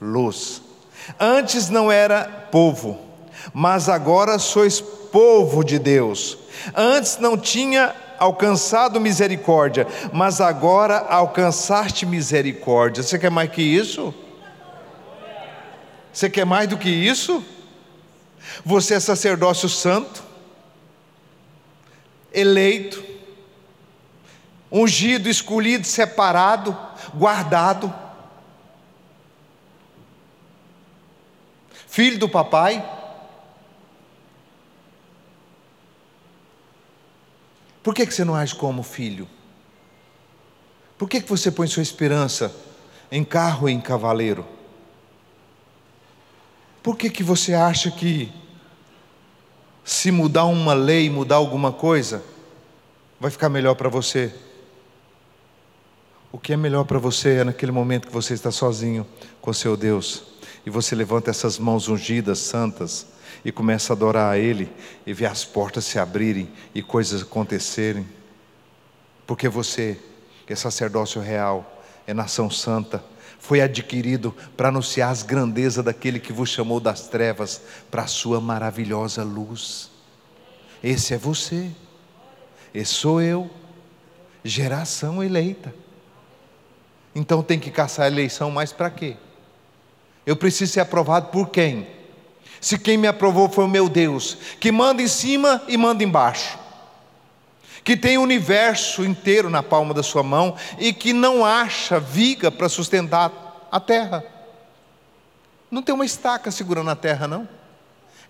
luz. 0.00 0.62
Antes 1.18 1.70
não 1.70 1.90
era 1.90 2.24
povo, 2.50 2.98
mas 3.52 3.88
agora 3.88 4.38
sois 4.38 4.80
povo 4.80 5.62
de 5.64 5.78
Deus. 5.78 6.38
Antes 6.74 7.18
não 7.18 7.36
tinha 7.36 7.94
alcançado 8.18 9.00
misericórdia, 9.00 9.86
mas 10.12 10.40
agora 10.40 10.98
alcançaste 11.08 12.06
misericórdia. 12.06 13.02
Você 13.02 13.18
quer 13.18 13.30
mais 13.30 13.50
que 13.50 13.62
isso? 13.62 14.14
Você 16.12 16.30
quer 16.30 16.46
mais 16.46 16.68
do 16.68 16.78
que 16.78 16.88
isso? 16.88 17.44
Você 18.64 18.94
é 18.94 19.00
sacerdócio 19.00 19.68
santo, 19.68 20.22
eleito, 22.32 23.02
ungido, 24.70 25.28
escolhido, 25.28 25.86
separado, 25.86 26.76
guardado, 27.14 27.92
filho 31.88 32.18
do 32.18 32.28
papai. 32.28 32.84
Por 37.84 37.94
que, 37.94 38.06
que 38.06 38.14
você 38.14 38.24
não 38.24 38.34
age 38.34 38.54
como 38.54 38.82
filho? 38.82 39.28
Por 40.96 41.06
que, 41.06 41.20
que 41.20 41.28
você 41.28 41.50
põe 41.50 41.66
sua 41.66 41.82
esperança 41.82 42.50
em 43.12 43.22
carro 43.22 43.68
e 43.68 43.72
em 43.72 43.80
cavaleiro? 43.80 44.46
Por 46.82 46.96
que, 46.96 47.10
que 47.10 47.22
você 47.22 47.52
acha 47.52 47.90
que 47.90 48.32
se 49.84 50.10
mudar 50.10 50.46
uma 50.46 50.72
lei, 50.72 51.10
mudar 51.10 51.36
alguma 51.36 51.70
coisa, 51.70 52.24
vai 53.20 53.30
ficar 53.30 53.50
melhor 53.50 53.74
para 53.74 53.90
você? 53.90 54.34
O 56.32 56.38
que 56.38 56.54
é 56.54 56.56
melhor 56.56 56.84
para 56.84 56.98
você 56.98 57.40
é 57.40 57.44
naquele 57.44 57.70
momento 57.70 58.06
que 58.06 58.14
você 58.14 58.32
está 58.32 58.50
sozinho 58.50 59.06
com 59.42 59.52
seu 59.52 59.76
Deus 59.76 60.24
e 60.64 60.70
você 60.70 60.94
levanta 60.94 61.30
essas 61.30 61.58
mãos 61.58 61.86
ungidas, 61.86 62.38
santas, 62.38 63.06
e 63.44 63.52
começa 63.52 63.92
a 63.92 63.94
adorar 63.94 64.32
a 64.32 64.38
Ele 64.38 64.70
e 65.06 65.12
vê 65.12 65.26
as 65.26 65.44
portas 65.44 65.84
se 65.84 65.98
abrirem 65.98 66.50
e 66.74 66.82
coisas 66.82 67.22
acontecerem. 67.22 68.06
Porque 69.26 69.48
você 69.48 69.98
é 70.46 70.54
sacerdócio 70.54 71.20
real, 71.20 71.82
é 72.06 72.14
nação 72.14 72.50
santa, 72.50 73.04
foi 73.38 73.60
adquirido 73.60 74.34
para 74.56 74.68
anunciar 74.68 75.10
as 75.10 75.22
grandezas 75.22 75.84
daquele 75.84 76.18
que 76.18 76.32
vos 76.32 76.48
chamou 76.48 76.80
das 76.80 77.08
trevas 77.08 77.60
para 77.90 78.02
a 78.02 78.06
sua 78.06 78.40
maravilhosa 78.40 79.22
luz. 79.22 79.90
Esse 80.82 81.14
é 81.14 81.18
você, 81.18 81.70
esse 82.74 82.94
sou 82.94 83.20
eu, 83.20 83.50
geração 84.42 85.22
eleita. 85.22 85.74
Então 87.14 87.42
tem 87.42 87.58
que 87.58 87.70
caçar 87.70 88.06
a 88.06 88.08
eleição, 88.08 88.50
mas 88.50 88.72
para 88.72 88.90
quê? 88.90 89.16
Eu 90.26 90.36
preciso 90.36 90.72
ser 90.72 90.80
aprovado 90.80 91.28
por 91.28 91.50
quem? 91.50 91.86
Se 92.64 92.78
quem 92.78 92.96
me 92.96 93.06
aprovou 93.06 93.46
foi 93.46 93.64
o 93.64 93.68
meu 93.68 93.90
Deus, 93.90 94.38
que 94.58 94.72
manda 94.72 95.02
em 95.02 95.06
cima 95.06 95.60
e 95.68 95.76
manda 95.76 96.02
embaixo, 96.02 96.58
que 97.84 97.94
tem 97.94 98.16
o 98.16 98.22
universo 98.22 99.04
inteiro 99.04 99.50
na 99.50 99.62
palma 99.62 99.92
da 99.92 100.02
sua 100.02 100.22
mão 100.22 100.56
e 100.78 100.90
que 100.90 101.12
não 101.12 101.44
acha 101.44 102.00
viga 102.00 102.50
para 102.50 102.66
sustentar 102.70 103.68
a 103.70 103.78
terra. 103.78 104.24
Não 105.70 105.82
tem 105.82 105.94
uma 105.94 106.06
estaca 106.06 106.50
segurando 106.50 106.88
a 106.88 106.96
terra, 106.96 107.28
não. 107.28 107.46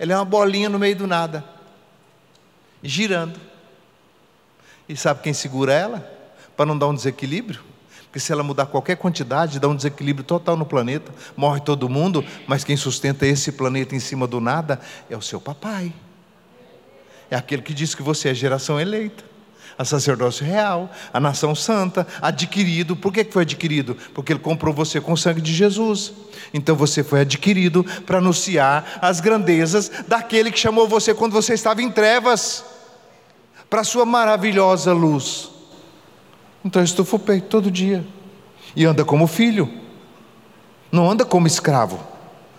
Ela 0.01 0.15
é 0.15 0.17
uma 0.17 0.25
bolinha 0.25 0.69
no 0.69 0.81
meio 0.81 0.97
do 0.97 1.07
nada, 1.07 1.45
girando. 2.83 3.41
E 4.89 4.97
sabe 4.97 5.23
quem 5.23 5.33
segura 5.33 5.73
ela? 5.73 6.13
Para 6.57 6.67
não 6.67 6.77
dar 6.77 6.89
um 6.89 6.95
desequilíbrio? 6.95 7.63
Porque 8.15 8.21
se 8.21 8.31
ela 8.31 8.45
mudar 8.45 8.67
qualquer 8.67 8.97
quantidade, 8.97 9.59
dá 9.59 9.67
um 9.67 9.75
desequilíbrio 9.75 10.25
total 10.25 10.57
no 10.57 10.65
planeta, 10.65 11.13
morre 11.37 11.59
todo 11.59 11.89
mundo, 11.89 12.25
mas 12.47 12.63
quem 12.63 12.77
sustenta 12.77 13.27
esse 13.27 13.51
planeta 13.51 13.97
em 13.97 13.99
cima 13.99 14.25
do 14.25 14.41
nada 14.41 14.81
é 15.11 15.17
o 15.17 15.21
seu 15.21 15.41
papai. 15.41 15.93
É 17.29 17.35
aquele 17.35 17.61
que 17.61 17.75
diz 17.75 17.93
que 17.93 18.05
você 18.05 18.29
é 18.29 18.35
geração 18.35 18.79
eleita, 18.79 19.25
a 19.77 19.85
sacerdócio 19.85 20.47
real, 20.47 20.89
a 21.13 21.19
nação 21.19 21.57
santa, 21.57 22.07
adquirido. 22.23 22.95
Por 22.95 23.13
que 23.13 23.25
foi 23.25 23.43
adquirido? 23.43 23.97
Porque 24.15 24.33
ele 24.33 24.39
comprou 24.39 24.73
você 24.73 25.01
com 25.01 25.15
o 25.15 25.19
sangue 25.19 25.41
de 25.41 25.53
Jesus. 25.53 26.13
Então 26.53 26.77
você 26.77 27.03
foi 27.03 27.23
adquirido 27.23 27.85
para 28.07 28.19
anunciar 28.19 29.01
as 29.03 29.19
grandezas 29.19 29.91
daquele 30.07 30.53
que 30.53 30.59
chamou 30.61 30.87
você 30.87 31.13
quando 31.13 31.33
você 31.33 31.55
estava 31.55 31.83
em 31.83 31.91
trevas, 31.91 32.65
para 33.69 33.81
a 33.81 33.85
sua 33.85 34.07
maravilhosa 34.07 34.93
luz. 34.93 35.54
Então 36.65 36.83
estufa 36.83 37.17
o 37.17 37.19
peito 37.19 37.49
todo 37.49 37.71
dia. 37.71 38.05
E 38.75 38.85
anda 38.85 39.05
como 39.05 39.27
filho. 39.27 39.69
Não 40.91 41.11
anda 41.11 41.25
como 41.25 41.47
escravo. 41.47 42.01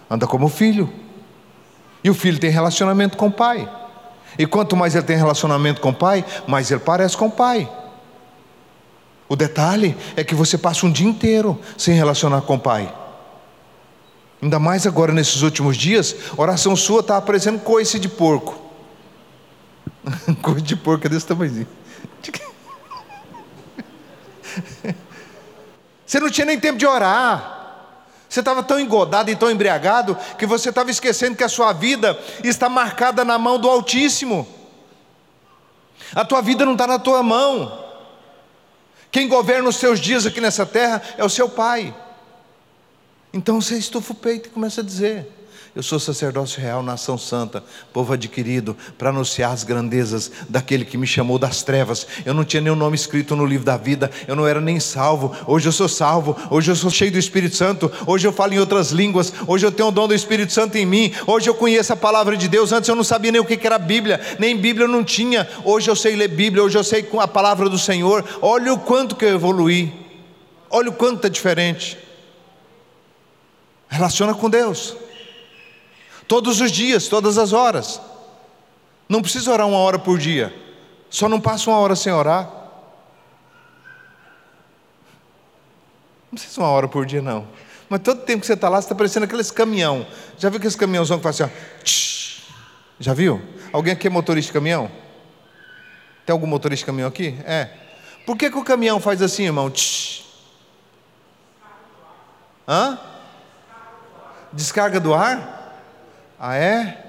Anda 0.09 0.27
como 0.27 0.47
filho. 0.47 0.91
E 2.03 2.09
o 2.09 2.13
filho 2.13 2.39
tem 2.39 2.51
relacionamento 2.51 3.17
com 3.17 3.27
o 3.27 3.31
pai. 3.31 3.67
E 4.38 4.45
quanto 4.45 4.75
mais 4.75 4.93
ele 4.93 5.05
tem 5.05 5.17
relacionamento 5.17 5.81
com 5.81 5.89
o 5.89 5.93
pai, 5.93 6.24
mais 6.45 6.69
ele 6.69 6.81
parece 6.81 7.17
com 7.17 7.27
o 7.27 7.31
pai. 7.31 7.69
O 9.27 9.35
detalhe 9.35 9.97
é 10.15 10.24
que 10.24 10.35
você 10.35 10.57
passa 10.57 10.85
um 10.85 10.91
dia 10.91 11.07
inteiro 11.07 11.59
sem 11.77 11.95
relacionar 11.95 12.41
com 12.41 12.55
o 12.55 12.59
pai. 12.59 12.93
Ainda 14.41 14.59
mais 14.59 14.85
agora 14.85 15.12
nesses 15.12 15.41
últimos 15.41 15.75
dias, 15.75 16.15
oração 16.38 16.75
sua 16.75 17.00
está 17.00 17.17
aparecendo 17.17 17.59
coice 17.59 17.97
de 17.97 18.07
porco. 18.07 18.55
coice 20.43 20.62
de 20.62 20.75
porco 20.75 21.07
é 21.07 21.09
desse 21.09 21.25
tamanhozinho. 21.25 21.67
Você 26.05 26.19
não 26.19 26.29
tinha 26.29 26.45
nem 26.45 26.59
tempo 26.59 26.77
de 26.77 26.85
orar. 26.85 27.53
Você 28.29 28.39
estava 28.41 28.62
tão 28.62 28.79
engodado 28.79 29.31
e 29.31 29.35
tão 29.35 29.50
embriagado 29.50 30.17
que 30.38 30.45
você 30.45 30.69
estava 30.69 30.91
esquecendo 30.91 31.38
que 31.38 31.43
a 31.43 31.50
sua 31.50 31.71
vida 31.74 32.19
está 32.43 32.67
marcada 32.67 33.24
na 33.24 33.38
mão 33.38 33.57
do 33.57 33.69
Altíssimo. 33.69 34.47
A 36.13 36.25
tua 36.25 36.41
vida 36.41 36.65
não 36.65 36.74
está 36.74 36.85
na 36.85 37.00
tua 37.00 37.24
mão. 37.24 37.85
Quem 39.12 39.27
governa 39.27 39.69
os 39.69 39.77
seus 39.77 40.00
dias 40.00 40.25
aqui 40.25 40.41
nessa 40.41 40.65
terra 40.65 41.01
é 41.17 41.24
o 41.24 41.29
seu 41.29 41.47
Pai. 41.47 41.95
Então 43.31 43.62
você 43.62 43.77
estufa 43.77 44.12
o 44.12 44.15
peito 44.15 44.47
e 44.47 44.51
começa 44.51 44.81
a 44.81 44.83
dizer: 44.83 45.31
eu 45.75 45.84
sou 45.84 46.00
sacerdócio 46.00 46.62
real, 46.62 46.82
nação 46.82 47.17
santa, 47.17 47.62
povo 47.91 48.13
adquirido, 48.13 48.77
para 48.98 49.10
anunciar 49.10 49.51
as 49.51 49.65
grandezas 49.65 50.32
daquele 50.48 50.86
que 50.86 50.98
me 50.98 51.05
chamou 51.05 51.38
das 51.38 51.63
trevas. 51.63 52.08
Eu 52.25 52.34
não 52.34 52.46
tinha 52.46 52.62
nenhum 52.62 52.77
nome 52.77 52.96
escrito 52.96 53.36
no 53.36 53.46
livro 53.46 53.65
da 53.65 53.75
vida, 53.75 54.10
eu 54.25 54.38
não 54.38 54.48
era 54.48 54.62
nem 54.62 54.79
salvo. 54.79 55.36
Hoje 55.46 55.67
eu 55.67 55.74
sou 55.74 55.89
salvo, 55.89 56.38
hoje 56.50 56.72
eu 56.72 56.77
sou 56.77 56.89
cheio 56.89 57.12
do 57.12 57.20
Espírito 57.20 57.58
Santo, 57.58 57.91
hoje 58.08 58.25
eu 58.25 58.32
falo 58.32 58.53
em 58.53 58.60
outras 58.60 58.91
línguas, 58.91 59.34
hoje 59.46 59.65
eu 59.65 59.72
tenho 59.72 59.89
o 59.89 59.91
dom 59.91 60.08
do 60.08 60.13
Espírito 60.13 60.53
Santo 60.53 60.77
em 60.77 60.86
mim, 60.86 61.13
hoje 61.27 61.50
eu 61.50 61.53
conheço 61.53 61.91
a 61.91 61.98
palavra 61.98 62.38
de 62.38 62.48
Deus. 62.48 62.72
Antes 62.72 62.88
eu 62.88 62.96
não 62.96 63.03
sabia 63.03 63.34
nem 63.34 63.41
o 63.41 63.46
que 63.46 63.60
era 63.67 63.77
Bíblia, 63.77 64.22
nem 64.39 64.55
Bíblia 64.55 64.86
eu 64.86 64.89
não 64.89 65.03
tinha. 65.03 65.46
Hoje 65.65 65.91
eu 65.91 65.96
sei 65.96 66.15
ler 66.15 66.29
Bíblia, 66.29 66.63
hoje 66.63 66.77
eu 66.77 66.86
sei 66.86 67.05
a 67.20 67.27
palavra 67.27 67.67
do 67.67 67.77
Senhor. 67.77 68.24
Olha 68.41 68.74
o 68.74 68.79
quanto 68.79 69.13
que 69.13 69.25
eu 69.25 69.29
evoluí, 69.29 69.91
olha 70.70 70.89
o 70.89 70.94
quanto 70.94 71.17
está 71.17 71.27
diferente. 71.27 71.98
Relaciona 73.89 74.34
com 74.34 74.50
Deus. 74.50 75.03
Todos 76.27 76.62
os 76.62 76.72
dias, 76.72 77.08
todas 77.08 77.38
as 77.38 77.53
horas. 77.53 78.01
Não 79.08 79.22
precisa 79.22 79.51
orar 79.51 79.67
uma 79.67 79.77
hora 79.77 80.00
por 80.00 80.17
dia. 80.17 80.53
Só 81.10 81.29
não 81.29 81.39
passa 81.39 81.70
uma 81.70 81.79
hora 81.79 81.96
sem 81.96 82.12
orar. 82.12 82.50
Não 86.32 86.38
precisa 86.38 86.60
uma 86.62 86.70
hora 86.70 86.88
por 86.88 87.05
dia, 87.05 87.22
não. 87.22 87.48
Mas 87.88 88.01
todo 88.01 88.22
tempo 88.22 88.41
que 88.41 88.48
você 88.48 88.53
está 88.53 88.67
lá, 88.67 88.82
você 88.82 88.86
está 88.86 88.96
parecendo 88.96 89.25
aqueles 89.25 89.51
caminhão. 89.51 90.05
Já 90.38 90.50
viu 90.50 90.58
aqueles 90.58 90.75
caminhãozão 90.75 91.17
que 91.17 91.24
faz 91.24 91.39
assim, 91.39 91.51
ó? 91.51 91.84
Tsh. 91.84 92.44
Já 93.00 93.13
viu? 93.13 93.41
Alguém 93.72 93.94
aqui 93.94 94.08
é 94.08 94.10
motorista 94.10 94.50
de 94.50 94.53
caminhão? 94.53 94.89
Tem 96.25 96.34
algum 96.34 96.48
motorista 96.48 96.82
de 96.82 96.86
caminhão 96.86 97.08
aqui? 97.08 97.38
É. 97.46 97.70
Por 98.25 98.36
que, 98.36 98.50
que 98.50 98.58
o 98.58 98.63
caminhão 98.63 99.00
faz 99.00 99.22
assim, 99.22 99.44
irmão? 99.44 99.70
Tsh. 99.70 100.25
Hã? 102.67 103.00
Descarga 104.51 105.00
do 105.00 105.13
ar? 105.13 105.54
Ah, 106.39 106.56
é? 106.56 107.06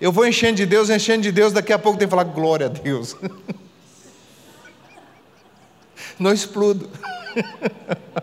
Eu 0.00 0.12
vou 0.12 0.26
enchendo 0.26 0.56
de 0.56 0.66
Deus, 0.66 0.90
enchendo 0.90 1.22
de 1.22 1.32
Deus, 1.32 1.52
daqui 1.52 1.72
a 1.72 1.78
pouco 1.78 1.98
tem 1.98 2.06
que 2.06 2.10
falar 2.10 2.24
glória 2.24 2.66
a 2.66 2.68
Deus. 2.68 3.16
Não 6.18 6.32
explodo. 6.32 6.88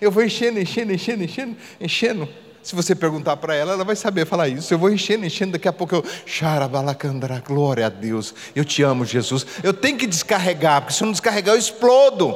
Eu 0.00 0.10
vou 0.10 0.24
enchendo, 0.24 0.58
enchendo, 0.58 0.92
enchendo, 0.92 1.24
enchendo, 1.24 1.56
enchendo. 1.80 2.28
Se 2.62 2.74
você 2.74 2.94
perguntar 2.94 3.36
para 3.36 3.54
ela, 3.54 3.72
ela 3.72 3.84
vai 3.84 3.94
saber 3.94 4.26
falar 4.26 4.48
isso. 4.48 4.72
Eu 4.72 4.78
vou 4.78 4.90
enchendo, 4.90 5.26
enchendo, 5.26 5.52
daqui 5.52 5.68
a 5.68 5.72
pouco 5.72 5.96
eu. 5.96 6.04
Xarabalacandra, 6.24 7.42
glória 7.46 7.86
a 7.86 7.90
Deus. 7.90 8.34
Eu 8.56 8.64
te 8.64 8.82
amo, 8.82 9.04
Jesus. 9.04 9.46
Eu 9.62 9.72
tenho 9.72 9.98
que 9.98 10.06
descarregar, 10.06 10.80
porque 10.80 10.94
se 10.94 11.02
eu 11.02 11.06
não 11.06 11.12
descarregar, 11.12 11.54
eu 11.54 11.58
explodo. 11.58 12.34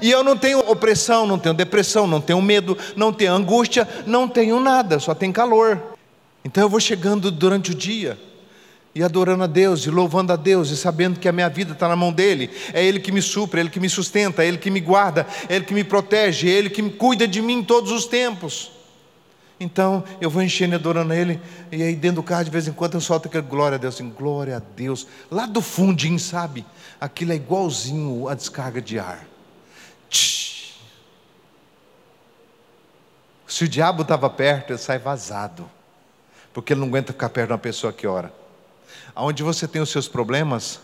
E 0.00 0.10
eu 0.10 0.24
não 0.24 0.36
tenho 0.36 0.60
opressão, 0.60 1.26
não 1.26 1.38
tenho 1.38 1.54
depressão, 1.54 2.06
não 2.06 2.20
tenho 2.20 2.40
medo, 2.40 2.76
não 2.96 3.12
tenho 3.12 3.32
angústia, 3.32 3.86
não 4.06 4.26
tenho 4.26 4.58
nada, 4.60 4.98
só 4.98 5.14
tem 5.14 5.30
calor. 5.30 5.98
Então 6.44 6.62
eu 6.62 6.68
vou 6.68 6.80
chegando 6.80 7.30
durante 7.30 7.70
o 7.70 7.74
dia 7.74 8.18
e 8.94 9.02
adorando 9.02 9.44
a 9.44 9.46
Deus, 9.46 9.86
e 9.86 9.90
louvando 9.90 10.32
a 10.32 10.36
Deus, 10.36 10.70
e 10.70 10.76
sabendo 10.76 11.20
que 11.20 11.28
a 11.28 11.32
minha 11.32 11.48
vida 11.48 11.72
está 11.72 11.88
na 11.88 11.94
mão 11.94 12.12
dEle, 12.12 12.50
é 12.72 12.84
Ele 12.84 12.98
que 12.98 13.12
me 13.12 13.22
supre, 13.22 13.60
é 13.60 13.62
Ele 13.62 13.70
que 13.70 13.78
me 13.78 13.88
sustenta, 13.88 14.42
é 14.42 14.48
Ele 14.48 14.58
que 14.58 14.70
me 14.70 14.80
guarda, 14.80 15.26
é 15.48 15.54
Ele 15.56 15.64
que 15.64 15.74
me 15.74 15.84
protege, 15.84 16.48
é 16.48 16.52
Ele 16.52 16.70
que 16.70 16.82
cuida 16.90 17.28
de 17.28 17.40
mim 17.40 17.58
em 17.58 17.64
todos 17.64 17.92
os 17.92 18.06
tempos. 18.06 18.72
Então 19.60 20.02
eu 20.20 20.28
vou 20.28 20.42
enchendo 20.42 20.74
e 20.74 20.76
adorando 20.76 21.12
Ele, 21.12 21.40
e 21.70 21.82
aí 21.82 21.94
dentro 21.94 22.16
do 22.16 22.22
carro 22.24 22.44
de 22.44 22.50
vez 22.50 22.66
em 22.66 22.72
quando 22.72 22.94
eu 22.94 23.00
solto 23.00 23.28
aquele 23.28 23.46
glória 23.46 23.76
a 23.76 23.78
Deus, 23.78 23.94
assim, 23.94 24.10
glória 24.10 24.56
a 24.56 24.60
Deus, 24.60 25.06
lá 25.30 25.46
do 25.46 25.60
fundinho, 25.60 26.18
sabe? 26.18 26.64
Aquilo 27.00 27.32
é 27.32 27.36
igualzinho 27.36 28.28
a 28.28 28.34
descarga 28.34 28.82
de 28.82 28.98
ar. 28.98 29.24
Tch. 30.08 30.74
Se 33.46 33.64
o 33.64 33.68
diabo 33.68 34.02
estava 34.02 34.28
perto, 34.28 34.72
ele 34.72 34.78
sai 34.78 34.98
vazado 34.98 35.70
porque 36.52 36.72
ele 36.72 36.80
não 36.80 36.88
aguenta 36.88 37.12
ficar 37.12 37.28
perto 37.28 37.48
de 37.48 37.52
uma 37.52 37.58
pessoa 37.58 37.92
que 37.92 38.06
ora. 38.06 38.32
Aonde 39.14 39.42
você 39.42 39.66
tem 39.66 39.80
os 39.80 39.90
seus 39.90 40.08
problemas, 40.08 40.80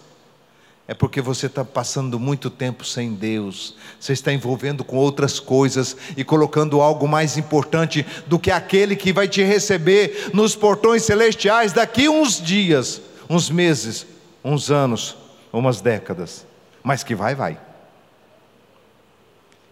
é 0.88 0.94
porque 0.94 1.20
você 1.20 1.46
está 1.46 1.64
passando 1.64 2.18
muito 2.20 2.48
tempo 2.48 2.84
sem 2.84 3.12
Deus, 3.14 3.76
você 3.98 4.12
está 4.12 4.32
envolvendo 4.32 4.84
com 4.84 4.96
outras 4.96 5.40
coisas 5.40 5.96
e 6.16 6.22
colocando 6.22 6.80
algo 6.80 7.08
mais 7.08 7.36
importante 7.36 8.06
do 8.26 8.38
que 8.38 8.52
aquele 8.52 8.94
que 8.94 9.12
vai 9.12 9.26
te 9.26 9.42
receber 9.42 10.30
nos 10.32 10.54
portões 10.54 11.02
celestiais 11.02 11.72
daqui 11.72 12.08
uns 12.08 12.40
dias, 12.40 13.02
uns 13.28 13.50
meses, 13.50 14.06
uns 14.44 14.70
anos 14.70 15.16
umas 15.52 15.80
décadas, 15.80 16.46
mas 16.82 17.02
que 17.02 17.14
vai, 17.14 17.34
vai. 17.34 17.58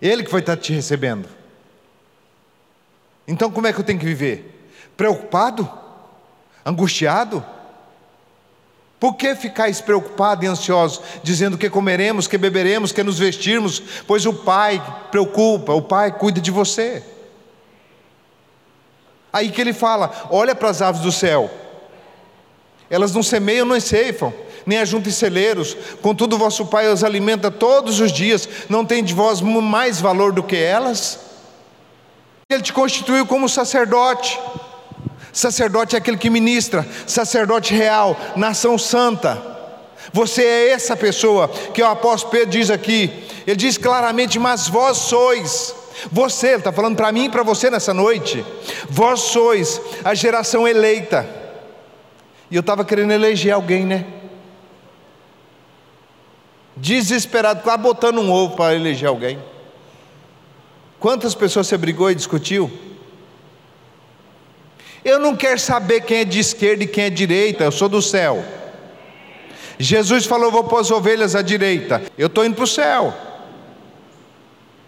Ele 0.01 0.25
que 0.25 0.31
vai 0.31 0.41
estar 0.41 0.57
te 0.57 0.73
recebendo. 0.73 1.29
Então, 3.27 3.51
como 3.51 3.67
é 3.67 3.73
que 3.73 3.81
eu 3.81 3.85
tenho 3.85 3.99
que 3.99 4.05
viver? 4.05 4.69
Preocupado? 4.97 5.71
Angustiado? 6.65 7.45
Por 8.99 9.17
que 9.17 9.35
ficais 9.35 9.83
preocupado 9.83 10.45
e 10.45 10.49
ansioso, 10.49 11.03
dizendo 11.23 11.59
que 11.59 11.69
comeremos, 11.69 12.27
que 12.27 12.39
beberemos, 12.39 12.91
que 12.91 13.03
nos 13.03 13.19
vestirmos, 13.19 13.83
pois 14.07 14.25
o 14.25 14.33
Pai 14.33 14.83
preocupa, 15.11 15.75
o 15.75 15.83
Pai 15.83 16.11
cuida 16.17 16.41
de 16.41 16.51
você. 16.51 17.03
Aí 19.31 19.51
que 19.51 19.61
ele 19.61 19.75
fala: 19.75 20.29
olha 20.31 20.55
para 20.55 20.71
as 20.71 20.81
aves 20.81 21.03
do 21.03 21.13
céu, 21.13 21.51
elas 22.89 23.13
não 23.13 23.23
semeiam, 23.23 23.67
não 23.67 23.79
ceifam, 23.79 24.33
nem 24.65 24.79
ajuntem 24.79 25.13
celeiros, 25.13 25.77
contudo 26.01 26.39
vosso 26.39 26.65
Pai 26.65 26.87
as 26.87 27.05
alimenta 27.05 27.51
todos 27.51 28.01
os 28.01 28.11
dias, 28.11 28.49
não 28.71 28.87
tem 28.87 29.05
de 29.05 29.13
vós 29.13 29.41
mais 29.41 30.01
valor 30.01 30.33
do 30.33 30.43
que 30.43 30.57
elas? 30.57 31.21
Ele 32.49 32.63
te 32.63 32.73
constituiu 32.73 33.27
como 33.27 33.49
sacerdote, 33.49 34.39
sacerdote 35.35 35.97
é 35.97 35.99
aquele 35.99 36.17
que 36.17 36.31
ministra, 36.31 36.87
sacerdote 37.07 37.75
real, 37.75 38.17
nação 38.37 38.79
santa. 38.79 39.43
Você 40.13 40.43
é 40.43 40.71
essa 40.71 40.97
pessoa 40.97 41.49
que 41.49 41.83
o 41.83 41.87
apóstolo 41.87 42.31
Pedro 42.31 42.51
diz 42.51 42.71
aqui, 42.71 43.27
ele 43.47 43.57
diz 43.57 43.77
claramente: 43.77 44.39
Mas 44.39 44.69
vós 44.69 44.97
sois. 44.97 45.75
Você, 46.11 46.49
ele 46.49 46.57
está 46.57 46.73
falando 46.73 46.97
para 46.97 47.13
mim 47.13 47.27
e 47.27 47.31
para 47.31 47.43
você 47.43 47.71
nessa 47.71 47.93
noite. 47.93 48.45
Vós 48.89 49.21
sois 49.21 49.81
a 50.05 50.15
geração 50.15 50.67
eleita. 50.67 51.29
E 52.51 52.57
eu 52.57 52.61
estava 52.61 52.85
querendo 52.85 53.13
eleger 53.13 53.53
alguém, 53.53 53.85
né? 53.85 54.07
Desesperado, 56.77 57.63
quase 57.63 57.79
botando 57.79 58.19
um 58.19 58.31
ovo 58.31 58.57
para 58.57 58.75
eleger 58.75 59.09
alguém. 59.09 59.39
Quantas 60.99 61.35
pessoas 61.35 61.67
você 61.67 61.77
brigou 61.77 62.11
e 62.11 62.15
discutiu? 62.15 62.71
Eu 65.05 65.19
não 65.19 65.37
quero 65.37 65.61
saber 65.61 66.01
quem 66.01 66.19
é 66.19 66.25
de 66.25 66.39
esquerda 66.39 66.85
e 66.85 66.87
quem 66.87 67.05
é 67.05 67.11
de 67.11 67.17
direita, 67.17 67.65
eu 67.65 67.73
sou 67.73 67.89
do 67.89 68.01
céu. 68.01 68.43
Jesus 69.79 70.25
falou: 70.25 70.51
Vou 70.51 70.65
pôr 70.65 70.81
as 70.81 70.91
ovelhas 70.91 71.37
à 71.37 71.43
direita, 71.43 72.03
eu 72.17 72.29
estou 72.29 72.45
indo 72.45 72.55
para 72.55 72.65
o 72.65 72.69
céu. 72.69 73.13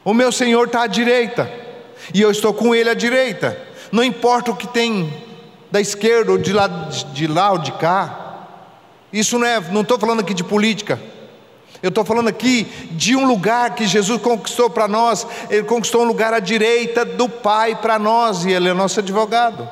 O 0.04 0.14
meu 0.14 0.32
Senhor 0.32 0.66
está 0.66 0.82
à 0.82 0.86
direita, 0.86 1.50
e 2.14 2.20
eu 2.22 2.30
estou 2.30 2.54
com 2.54 2.74
Ele 2.74 2.88
à 2.88 2.94
direita. 2.94 3.60
Não 3.92 4.02
importa 4.02 4.50
o 4.50 4.56
que 4.56 4.66
tem 4.66 5.12
da 5.70 5.80
esquerda 5.80 6.32
ou 6.32 6.38
de 6.38 6.52
lá, 6.52 6.66
de 6.66 7.26
lá 7.26 7.52
ou 7.52 7.58
de 7.58 7.72
cá. 7.72 8.22
Isso 9.12 9.38
não 9.38 9.46
é, 9.46 9.60
não 9.60 9.82
estou 9.82 9.98
falando 9.98 10.20
aqui 10.20 10.32
de 10.32 10.44
política. 10.44 10.98
Eu 11.82 11.90
estou 11.90 12.04
falando 12.04 12.28
aqui 12.28 12.64
de 12.92 13.14
um 13.14 13.26
lugar 13.26 13.74
que 13.74 13.86
Jesus 13.86 14.20
conquistou 14.22 14.70
para 14.70 14.88
nós. 14.88 15.26
Ele 15.50 15.64
conquistou 15.64 16.02
um 16.02 16.06
lugar 16.06 16.32
à 16.32 16.40
direita 16.40 17.04
do 17.04 17.28
Pai 17.28 17.76
para 17.76 17.98
nós 17.98 18.44
e 18.44 18.52
Ele 18.52 18.68
é 18.68 18.72
nosso 18.72 19.00
advogado. 19.00 19.68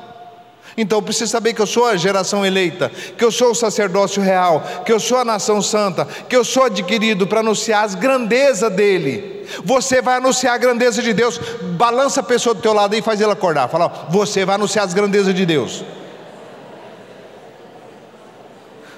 Então 0.77 0.97
eu 0.97 1.01
preciso 1.01 1.31
saber 1.31 1.53
que 1.53 1.61
eu 1.61 1.67
sou 1.67 1.85
a 1.85 1.95
geração 1.95 2.45
eleita, 2.45 2.91
que 3.17 3.23
eu 3.23 3.31
sou 3.31 3.51
o 3.51 3.55
sacerdócio 3.55 4.21
real, 4.21 4.61
que 4.85 4.91
eu 4.91 4.99
sou 4.99 5.17
a 5.17 5.25
nação 5.25 5.61
santa, 5.61 6.05
que 6.27 6.35
eu 6.35 6.43
sou 6.43 6.65
adquirido 6.65 7.25
para 7.25 7.39
anunciar 7.39 7.85
as 7.85 7.95
grandezas 7.95 8.71
dele. 8.73 9.47
Você 9.63 10.01
vai 10.01 10.17
anunciar 10.17 10.55
a 10.55 10.57
grandeza 10.57 11.01
de 11.01 11.13
Deus. 11.13 11.39
Balança 11.77 12.19
a 12.19 12.23
pessoa 12.23 12.53
do 12.53 12.61
teu 12.61 12.73
lado 12.73 12.93
e 12.93 13.01
faz 13.01 13.21
ela 13.21 13.33
acordar. 13.33 13.69
Fala, 13.69 14.07
você 14.09 14.43
vai 14.43 14.55
anunciar 14.55 14.83
as 14.83 14.93
grandezas 14.93 15.33
de 15.33 15.45
Deus. 15.45 15.85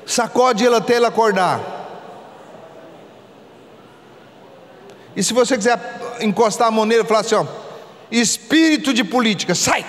Sacode 0.05 0.65
ela 0.65 0.77
até 0.77 0.95
ela 0.95 1.09
acordar. 1.09 1.77
E 5.15 5.21
se 5.21 5.33
você 5.33 5.57
quiser 5.57 5.79
encostar 6.21 6.69
a 6.69 6.71
mão 6.71 6.85
nele 6.85 7.01
e 7.01 7.05
falar 7.05 7.19
assim, 7.19 7.35
ó, 7.35 7.45
espírito 8.09 8.93
de 8.93 9.03
política, 9.03 9.53
sai! 9.53 9.85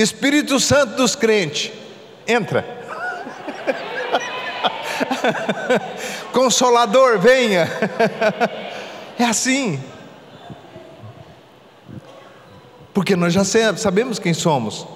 Espírito 0.00 0.60
Santo 0.60 0.94
dos 0.94 1.16
crentes, 1.16 1.72
entra. 2.24 2.64
Consolador, 6.32 7.18
venha. 7.18 7.68
É 9.18 9.24
assim. 9.24 9.82
Porque 12.94 13.16
nós 13.16 13.32
já 13.32 13.42
sabemos 13.44 14.20
quem 14.20 14.32
somos. 14.32 14.86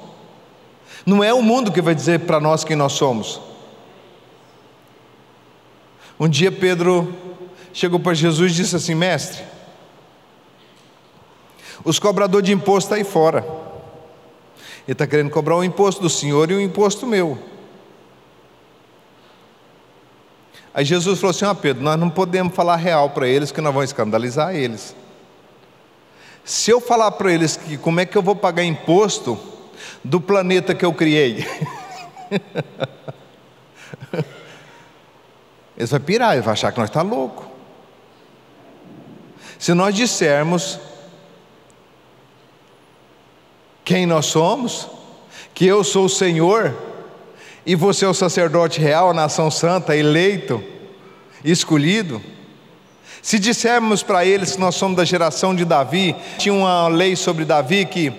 Não 1.05 1.25
é 1.25 1.35
o 1.35 1.43
mundo 1.43 1.73
que 1.73 1.83
vai 1.83 1.97
dizer 1.97 2.21
para 2.21 2.39
nós 2.39 2.63
quem 2.63 2.77
nós 2.77 2.93
somos. 2.93 3.41
Um 6.21 6.29
dia 6.29 6.53
Pedro 6.53 7.13
chegou 7.73 7.99
para 7.99 8.15
Jesus 8.15 8.53
e 8.53 8.55
disse 8.55 8.77
assim: 8.77 8.95
Mestre, 8.95 9.43
os 11.85 11.99
cobradores 11.99 12.47
de 12.47 12.53
imposto 12.53 12.95
estão 12.95 12.99
tá 12.99 13.05
aí 13.05 13.05
fora. 13.05 13.72
Ele 14.87 14.93
está 14.93 15.07
querendo 15.07 15.31
cobrar 15.31 15.57
o 15.57 15.65
imposto 15.65 16.03
do 16.03 16.11
senhor 16.11 16.51
e 16.51 16.55
o 16.55 16.61
imposto 16.61 17.07
meu. 17.07 17.39
Aí 20.75 20.85
Jesus 20.85 21.21
falou 21.21 21.31
assim: 21.31 21.45
ah, 21.45 21.55
Pedro, 21.55 21.83
nós 21.83 21.99
não 21.99 22.11
podemos 22.11 22.55
falar 22.55 22.77
real 22.77 23.11
para 23.11 23.29
eles, 23.29 23.53
que 23.53 23.61
nós 23.61 23.73
vamos 23.73 23.91
escandalizar 23.91 24.57
eles. 24.57 24.97
Se 26.45 26.71
eu 26.71 26.81
falar 26.81 27.13
para 27.13 27.33
eles 27.33 27.57
que 27.57 27.77
como 27.77 28.01
é 28.01 28.07
que 28.07 28.19
eu 28.19 28.23
vou 28.23 28.35
pagar 28.35 28.65
imposto 28.65 29.39
do 30.03 30.21
planeta 30.21 30.75
que 30.75 30.85
eu 30.85 30.93
criei, 30.93 31.47
eles 35.77 35.91
vão 35.91 36.01
pirar, 36.01 36.33
eles 36.33 36.45
vão 36.45 36.53
achar 36.53 36.73
que 36.73 36.79
nós 36.79 36.89
estamos 36.89 37.11
tá 37.13 37.17
loucos. 37.17 37.47
Se 39.59 39.73
nós 39.75 39.95
dissermos 39.95 40.81
quem 43.85 44.07
nós 44.07 44.27
somos, 44.27 44.89
que 45.55 45.67
eu 45.67 45.83
sou 45.83 46.07
o 46.07 46.11
Senhor, 46.11 46.75
e 47.65 47.75
você 47.75 48.05
é 48.05 48.09
o 48.09 48.15
sacerdote 48.15 48.81
real, 48.81 49.11
a 49.11 49.15
nação 49.15 49.51
santa, 49.51 49.97
eleito, 49.97 50.63
escolhido. 51.45 52.21
Se 53.21 53.39
dissermos 53.39 54.03
para 54.03 54.25
eles 54.25 54.53
que 54.55 54.61
nós 54.61 54.75
somos 54.75 54.97
da 54.97 55.05
geração 55.05 55.55
de 55.55 55.65
Davi, 55.65 56.15
tinha 56.39 56.53
uma 56.53 56.89
lei 56.89 57.15
sobre 57.15 57.45
Davi 57.45 57.85
que 57.85 58.13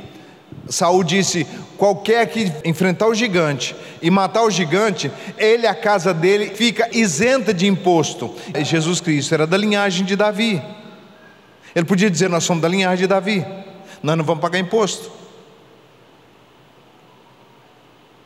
Saul 0.69 1.04
disse: 1.04 1.45
qualquer 1.78 2.28
que 2.28 2.49
enfrentar 2.63 3.08
o 3.08 3.13
gigante 3.13 3.76
e 4.02 4.10
matar 4.10 4.43
o 4.43 4.49
gigante, 4.49 5.12
ele 5.38 5.67
a 5.67 5.76
casa 5.76 6.13
dele 6.13 6.52
fica 6.56 6.89
isenta 6.93 7.54
de 7.54 7.67
imposto. 7.67 8.34
E 8.58 8.63
Jesus 8.63 9.02
Cristo 9.02 9.34
era 9.34 9.45
da 9.45 9.58
linhagem 9.58 10.06
de 10.06 10.15
Davi. 10.15 10.62
Ele 11.76 11.86
podia 11.86 12.10
dizer: 12.10 12.30
nós 12.30 12.45
somos 12.45 12.62
da 12.62 12.69
linhagem 12.69 12.99
de 12.99 13.08
Davi, 13.08 13.45
nós 14.02 14.17
não 14.17 14.23
vamos 14.23 14.41
pagar 14.41 14.60
imposto. 14.60 15.22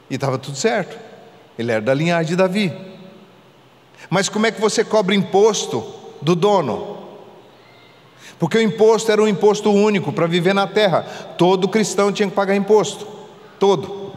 E 0.10 0.16
estava 0.16 0.38
tudo 0.38 0.58
certo. 0.58 0.98
Ele 1.58 1.72
era 1.72 1.82
da 1.82 1.94
linhagem 1.94 2.28
de 2.28 2.36
Davi. 2.36 2.74
Mas 4.10 4.30
como 4.30 4.46
é 4.46 4.52
que 4.52 4.62
você 4.62 4.84
cobra 4.84 5.16
imposto 5.16 5.84
do 6.22 6.36
dono? 6.36 6.98
Porque 8.40 8.58
o 8.58 8.62
imposto 8.62 9.12
era 9.12 9.22
um 9.22 9.28
imposto 9.28 9.72
único 9.72 10.12
para 10.14 10.28
viver 10.28 10.54
na 10.54 10.68
terra. 10.68 11.02
Todo 11.38 11.68
cristão 11.68 12.12
tinha 12.12 12.30
que 12.30 12.36
pagar 12.36 12.56
imposto. 12.56 13.08
Todo. 13.60 14.14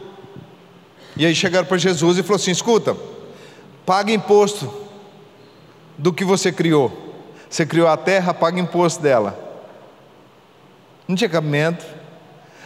E 1.17 1.25
aí 1.25 1.33
chegaram 1.33 1.67
para 1.67 1.77
Jesus 1.77 2.17
e 2.17 2.23
falou 2.23 2.35
assim: 2.35 2.51
escuta, 2.51 2.95
paga 3.85 4.11
imposto 4.11 4.71
do 5.97 6.13
que 6.13 6.23
você 6.23 6.51
criou. 6.51 6.91
Você 7.49 7.65
criou 7.65 7.87
a 7.87 7.97
terra, 7.97 8.33
paga 8.33 8.59
imposto 8.59 9.01
dela. 9.01 9.37
Não 11.07 11.15
tinha 11.15 11.29
cabimento. 11.29 11.85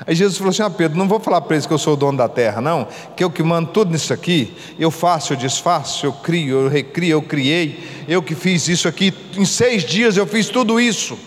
Aí 0.06 0.14
Jesus 0.14 0.38
falou 0.38 0.50
assim: 0.50 0.64
Ah, 0.64 0.70
Pedro, 0.70 0.98
não 0.98 1.08
vou 1.08 1.20
falar 1.20 1.42
para 1.42 1.56
eles 1.56 1.66
que 1.66 1.74
eu 1.74 1.78
sou 1.78 1.94
o 1.94 1.98
dono 1.98 2.18
da 2.18 2.28
terra, 2.28 2.60
não, 2.60 2.88
que 3.16 3.24
eu 3.24 3.30
que 3.30 3.42
mando 3.42 3.70
tudo 3.72 3.92
nisso 3.92 4.14
aqui, 4.14 4.54
eu 4.78 4.92
faço, 4.92 5.34
eu 5.34 5.38
desfaço, 5.38 6.06
eu 6.06 6.14
crio, 6.14 6.62
eu 6.62 6.68
recrio, 6.68 7.12
eu 7.12 7.22
criei, 7.22 8.06
eu 8.08 8.22
que 8.22 8.36
fiz 8.36 8.68
isso 8.68 8.88
aqui, 8.88 9.14
em 9.38 9.46
seis 9.46 9.84
dias 9.84 10.18
eu 10.18 10.28
fiz 10.28 10.50
tudo 10.50 10.80
isso. 10.80 11.18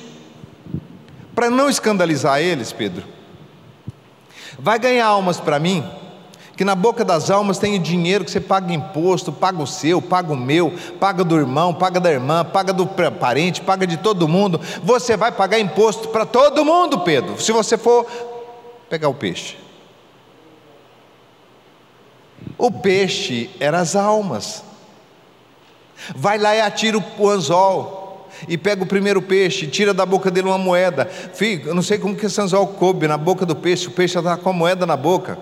Para 1.35 1.48
não 1.48 1.70
escandalizar 1.70 2.40
eles, 2.40 2.72
Pedro, 2.72 3.04
vai 4.59 4.78
ganhar 4.78 5.07
almas 5.07 5.38
para 5.40 5.59
mim, 5.59 5.88
que 6.57 6.64
na 6.64 6.74
boca 6.74 7.04
das 7.04 7.31
almas 7.31 7.59
tem 7.59 7.76
o 7.76 7.78
dinheiro 7.78 8.24
que 8.24 8.31
você 8.31 8.40
paga 8.40 8.74
imposto, 8.74 9.33
paga 9.33 9.62
o 9.62 9.66
seu, 9.66 10.02
paga 10.02 10.33
o 10.33 10.37
meu, 10.37 10.74
paga 10.98 11.22
do 11.22 11.37
irmão, 11.37 11.72
paga 11.72 12.00
da 12.00 12.11
irmã, 12.11 12.44
paga 12.44 12.72
do 12.72 12.85
parente, 12.87 13.61
paga 13.61 13.87
de 13.87 13.96
todo 13.96 14.26
mundo. 14.26 14.61
Você 14.83 15.16
vai 15.16 15.31
pagar 15.31 15.61
imposto 15.61 16.09
para 16.09 16.26
todo 16.26 16.64
mundo, 16.64 16.98
Pedro, 17.00 17.40
se 17.40 17.52
você 17.52 17.78
for 17.78 18.04
pegar 18.88 19.09
o 19.09 19.14
peixe. 19.14 19.57
O 22.57 22.70
peixe 22.70 23.51
era 23.61 23.81
as 23.81 23.94
almas. 23.94 24.64
Vai 26.14 26.38
lá 26.38 26.55
e 26.55 26.61
atira 26.61 26.98
o 26.98 27.29
anzol. 27.29 27.96
e 28.46 28.57
pega 28.57 28.85
o 28.85 28.87
primeiro 28.87 29.20
peixe, 29.20 29.66
tira 29.66 29.92
da 29.92 30.07
boca 30.07 30.31
dele 30.31 30.46
uma 30.46 30.59
moeda. 30.59 31.07
Filho, 31.07 31.68
eu 31.68 31.74
não 31.74 31.83
sei 31.83 31.98
como 31.98 32.14
que 32.14 32.27
esse 32.27 32.40
anzol 32.40 32.68
coube 32.68 33.09
na 33.09 33.16
boca 33.16 33.44
do 33.44 33.57
peixe, 33.57 33.88
o 33.88 33.90
peixe 33.90 34.16
estava 34.16 34.40
com 34.40 34.51
a 34.51 34.53
moeda 34.53 34.87
na 34.87 34.96
boca. 34.96 35.37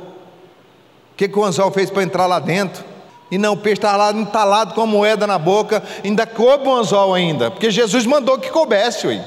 O 1.12 1.16
que, 1.16 1.28
que 1.28 1.38
o 1.38 1.44
anzol 1.44 1.70
fez 1.70 1.90
para 1.90 2.02
entrar 2.02 2.26
lá 2.26 2.38
dentro? 2.38 2.82
E 3.30 3.36
não, 3.36 3.54
o 3.54 3.56
peixe 3.56 3.78
estava 3.78 3.96
lá 3.96 4.12
entalado 4.12 4.72
com 4.72 4.82
a 4.82 4.86
moeda 4.86 5.26
na 5.26 5.38
boca, 5.38 5.82
ainda 6.02 6.26
coube 6.26 6.68
o 6.68 6.74
anzol 6.74 7.12
ainda, 7.12 7.50
porque 7.50 7.70
Jesus 7.70 8.06
mandou 8.06 8.38
que 8.38 8.50
coubesse. 8.50 9.06
Ué. 9.06 9.22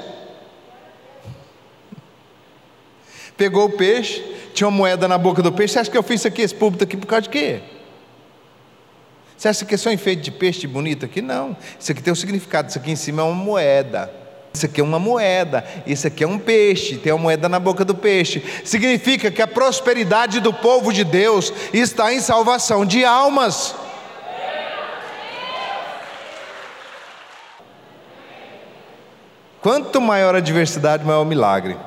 Pegou 3.40 3.68
o 3.68 3.70
peixe, 3.70 4.22
tinha 4.54 4.68
uma 4.68 4.78
moeda 4.78 5.08
na 5.08 5.18
boca 5.18 5.42
do 5.42 5.50
peixe. 5.50 5.74
Você 5.74 5.80
acha 5.80 5.90
que 5.90 5.98
eu 5.98 6.04
fiz 6.04 6.20
isso 6.20 6.28
aqui, 6.28 6.42
esse 6.42 6.54
púlpito 6.54 6.84
aqui, 6.84 6.98
por 6.98 7.08
causa 7.08 7.22
de 7.22 7.30
quê? 7.30 7.62
Você 9.38 9.48
acha 9.48 9.64
que 9.64 9.74
é 9.74 9.78
só 9.78 9.90
enfeite 9.90 10.24
de 10.24 10.32
peixe 10.32 10.68
bonito 10.68 11.06
aqui? 11.06 11.22
Não. 11.22 11.56
Isso 11.80 11.90
aqui 11.90 12.04
tem 12.04 12.12
um 12.12 12.16
significado. 12.16 12.68
Isso 12.68 12.78
aqui 12.78 12.92
em 12.92 12.98
cima 12.98 13.22
é 13.22 13.26
uma 13.26 13.34
moeda. 13.34 14.14
Isso 14.54 14.66
aqui 14.66 14.82
é 14.82 14.84
uma 14.84 15.00
moeda, 15.00 15.64
isso 15.86 16.08
aqui 16.08 16.24
é 16.24 16.28
um 16.28 16.40
peixe, 16.40 16.98
tem 16.98 17.14
uma 17.14 17.22
moeda 17.22 17.48
na 17.48 17.60
boca 17.60 17.86
do 17.86 17.94
peixe. 17.94 18.44
Significa 18.66 19.30
que 19.30 19.42
a 19.42 19.48
prosperidade 19.48 20.40
do 20.40 20.52
povo 20.52 20.92
de 20.92 21.04
Deus 21.04 21.54
está 21.72 22.12
em 22.12 22.20
salvação 22.20 22.84
de 22.84 23.06
almas. 23.06 23.76
Quanto 29.62 30.02
maior 30.02 30.36
a 30.36 30.40
diversidade, 30.40 31.06
maior 31.06 31.22
o 31.22 31.26
milagre. 31.26 31.78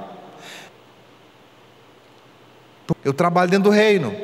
Eu 3.05 3.13
trabalho 3.13 3.51
dentro 3.51 3.71
do 3.71 3.75
reino. 3.75 4.15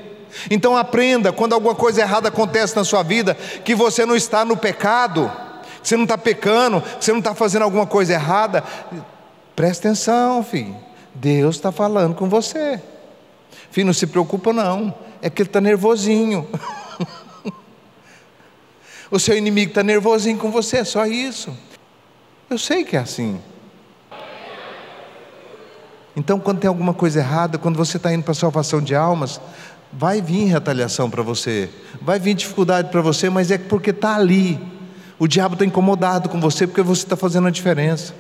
Então 0.51 0.77
aprenda, 0.77 1.33
quando 1.33 1.53
alguma 1.53 1.75
coisa 1.75 2.01
errada 2.01 2.29
acontece 2.29 2.77
na 2.77 2.85
sua 2.85 3.03
vida, 3.03 3.35
que 3.65 3.75
você 3.75 4.05
não 4.05 4.15
está 4.15 4.45
no 4.45 4.57
pecado, 4.57 5.31
você 5.83 5.97
não 5.97 6.05
está 6.05 6.19
pecando, 6.19 6.83
você 7.01 7.13
não 7.13 7.19
está 7.19 7.35
fazendo 7.35 7.63
alguma 7.63 7.87
coisa 7.87 8.13
errada. 8.13 8.63
Presta 9.57 9.89
atenção, 9.89 10.43
filho. 10.43 10.77
Deus 11.15 11.57
está 11.57 11.73
falando 11.73 12.15
com 12.15 12.29
você. 12.29 12.81
Filho, 13.71 13.87
não 13.87 13.93
se 13.93 14.07
preocupa 14.07 14.53
não. 14.53 14.95
É 15.21 15.29
que 15.29 15.43
ele 15.43 15.49
está 15.49 15.61
nervosinho. 15.61 16.47
o 19.11 19.19
seu 19.19 19.37
inimigo 19.37 19.71
está 19.71 19.83
nervosinho 19.83 20.39
com 20.39 20.51
você, 20.51 20.79
é 20.79 20.85
só 20.85 21.07
isso. 21.07 21.57
Eu 22.49 22.59
sei 22.59 22.85
que 22.85 22.97
é 22.97 23.01
assim. 23.01 23.41
Então, 26.19 26.41
quando 26.41 26.59
tem 26.59 26.67
alguma 26.67 26.93
coisa 26.93 27.21
errada, 27.21 27.59
quando 27.59 27.77
você 27.77 27.97
está 27.97 28.13
indo 28.13 28.25
para 28.25 28.33
a 28.33 28.35
salvação 28.35 28.83
de 28.83 28.93
almas, 28.93 29.41
vai 29.93 30.21
vir 30.21 30.47
retaliação 30.47 31.09
para 31.09 31.23
você, 31.23 31.71
vai 32.03 32.19
vir 32.19 32.35
dificuldade 32.35 32.91
para 32.91 33.01
você, 33.01 33.31
mas 33.31 33.53
é 33.53 33.57
porque 33.57 33.91
está 33.91 34.17
ali. 34.17 34.59
O 35.17 35.29
diabo 35.29 35.55
está 35.55 35.65
incomodado 35.65 36.29
com 36.29 36.41
você 36.41 36.67
porque 36.67 36.83
você 36.83 37.05
está 37.05 37.17
fazendo 37.17 37.47
a 37.47 37.53
diferença. 37.53 38.13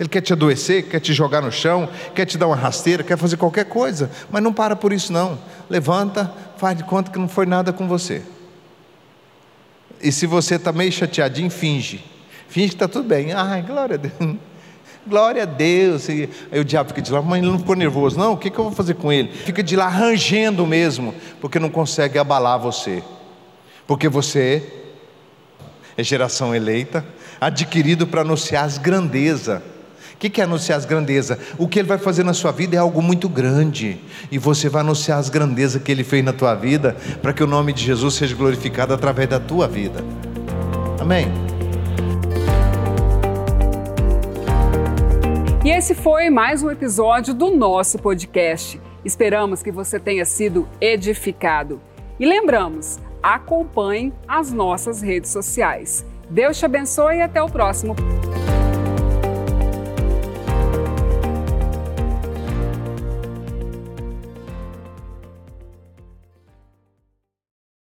Ele 0.00 0.08
quer 0.08 0.20
te 0.20 0.32
adoecer, 0.32 0.88
quer 0.88 0.98
te 0.98 1.12
jogar 1.14 1.42
no 1.42 1.52
chão, 1.52 1.88
quer 2.12 2.26
te 2.26 2.36
dar 2.36 2.48
uma 2.48 2.56
rasteira, 2.56 3.04
quer 3.04 3.16
fazer 3.16 3.36
qualquer 3.36 3.66
coisa, 3.66 4.10
mas 4.28 4.42
não 4.42 4.52
para 4.52 4.74
por 4.74 4.92
isso 4.92 5.12
não. 5.12 5.38
Levanta, 5.70 6.28
faz 6.56 6.76
de 6.76 6.82
conta 6.82 7.12
que 7.12 7.20
não 7.20 7.28
foi 7.28 7.46
nada 7.46 7.72
com 7.72 7.86
você. 7.86 8.20
E 10.02 10.10
se 10.10 10.26
você 10.26 10.56
está 10.56 10.72
meio 10.72 10.90
chateadinho, 10.90 11.50
finge. 11.50 12.04
Finge 12.48 12.70
que 12.70 12.74
está 12.74 12.88
tudo 12.88 13.08
bem. 13.08 13.32
Ai, 13.32 13.62
glória 13.62 13.94
a 13.94 13.98
Deus. 13.98 14.38
Glória 15.08 15.42
a 15.42 15.46
Deus. 15.46 16.08
E 16.08 16.28
aí 16.52 16.60
o 16.60 16.64
diabo 16.64 16.90
fica 16.90 17.02
de 17.02 17.10
lá, 17.10 17.22
mas 17.22 17.42
ele 17.42 17.50
não 17.50 17.58
ficou 17.58 17.74
nervoso. 17.74 18.18
Não, 18.18 18.32
o 18.32 18.36
que, 18.36 18.50
que 18.50 18.58
eu 18.58 18.64
vou 18.64 18.72
fazer 18.72 18.94
com 18.94 19.12
ele? 19.12 19.30
Fica 19.32 19.62
de 19.62 19.74
lá 19.76 19.88
rangendo 19.88 20.66
mesmo, 20.66 21.14
porque 21.40 21.58
não 21.58 21.70
consegue 21.70 22.18
abalar 22.18 22.58
você. 22.58 23.02
Porque 23.86 24.08
você 24.08 24.62
é 25.96 26.02
geração 26.04 26.54
eleita, 26.54 27.04
adquirido 27.40 28.06
para 28.06 28.20
anunciar 28.20 28.64
as 28.64 28.78
grandezas. 28.78 29.60
O 30.14 30.18
que 30.18 30.40
é 30.40 30.44
anunciar 30.44 30.76
as 30.76 30.84
grandezas? 30.84 31.38
O 31.56 31.68
que 31.68 31.78
ele 31.78 31.88
vai 31.88 31.96
fazer 31.96 32.24
na 32.24 32.34
sua 32.34 32.50
vida 32.50 32.74
é 32.74 32.78
algo 32.78 33.00
muito 33.00 33.28
grande. 33.28 34.00
E 34.32 34.38
você 34.38 34.68
vai 34.68 34.80
anunciar 34.80 35.18
as 35.18 35.30
grandezas 35.30 35.80
que 35.80 35.92
ele 35.92 36.02
fez 36.02 36.24
na 36.24 36.32
tua 36.32 36.54
vida, 36.56 36.96
para 37.22 37.32
que 37.32 37.42
o 37.42 37.46
nome 37.46 37.72
de 37.72 37.84
Jesus 37.84 38.14
seja 38.14 38.34
glorificado 38.34 38.92
através 38.92 39.28
da 39.28 39.38
tua 39.38 39.68
vida. 39.68 40.04
Amém. 41.00 41.47
E 45.68 45.70
esse 45.70 45.94
foi 45.94 46.30
mais 46.30 46.62
um 46.62 46.70
episódio 46.70 47.34
do 47.34 47.54
nosso 47.54 47.98
podcast. 47.98 48.80
Esperamos 49.04 49.62
que 49.62 49.70
você 49.70 50.00
tenha 50.00 50.24
sido 50.24 50.66
edificado. 50.80 51.78
E 52.18 52.24
lembramos, 52.24 52.98
acompanhe 53.22 54.10
as 54.26 54.50
nossas 54.50 55.02
redes 55.02 55.30
sociais. 55.30 56.06
Deus 56.30 56.58
te 56.58 56.64
abençoe 56.64 57.16
e 57.16 57.20
até 57.20 57.42
o 57.42 57.50
próximo. 57.50 57.94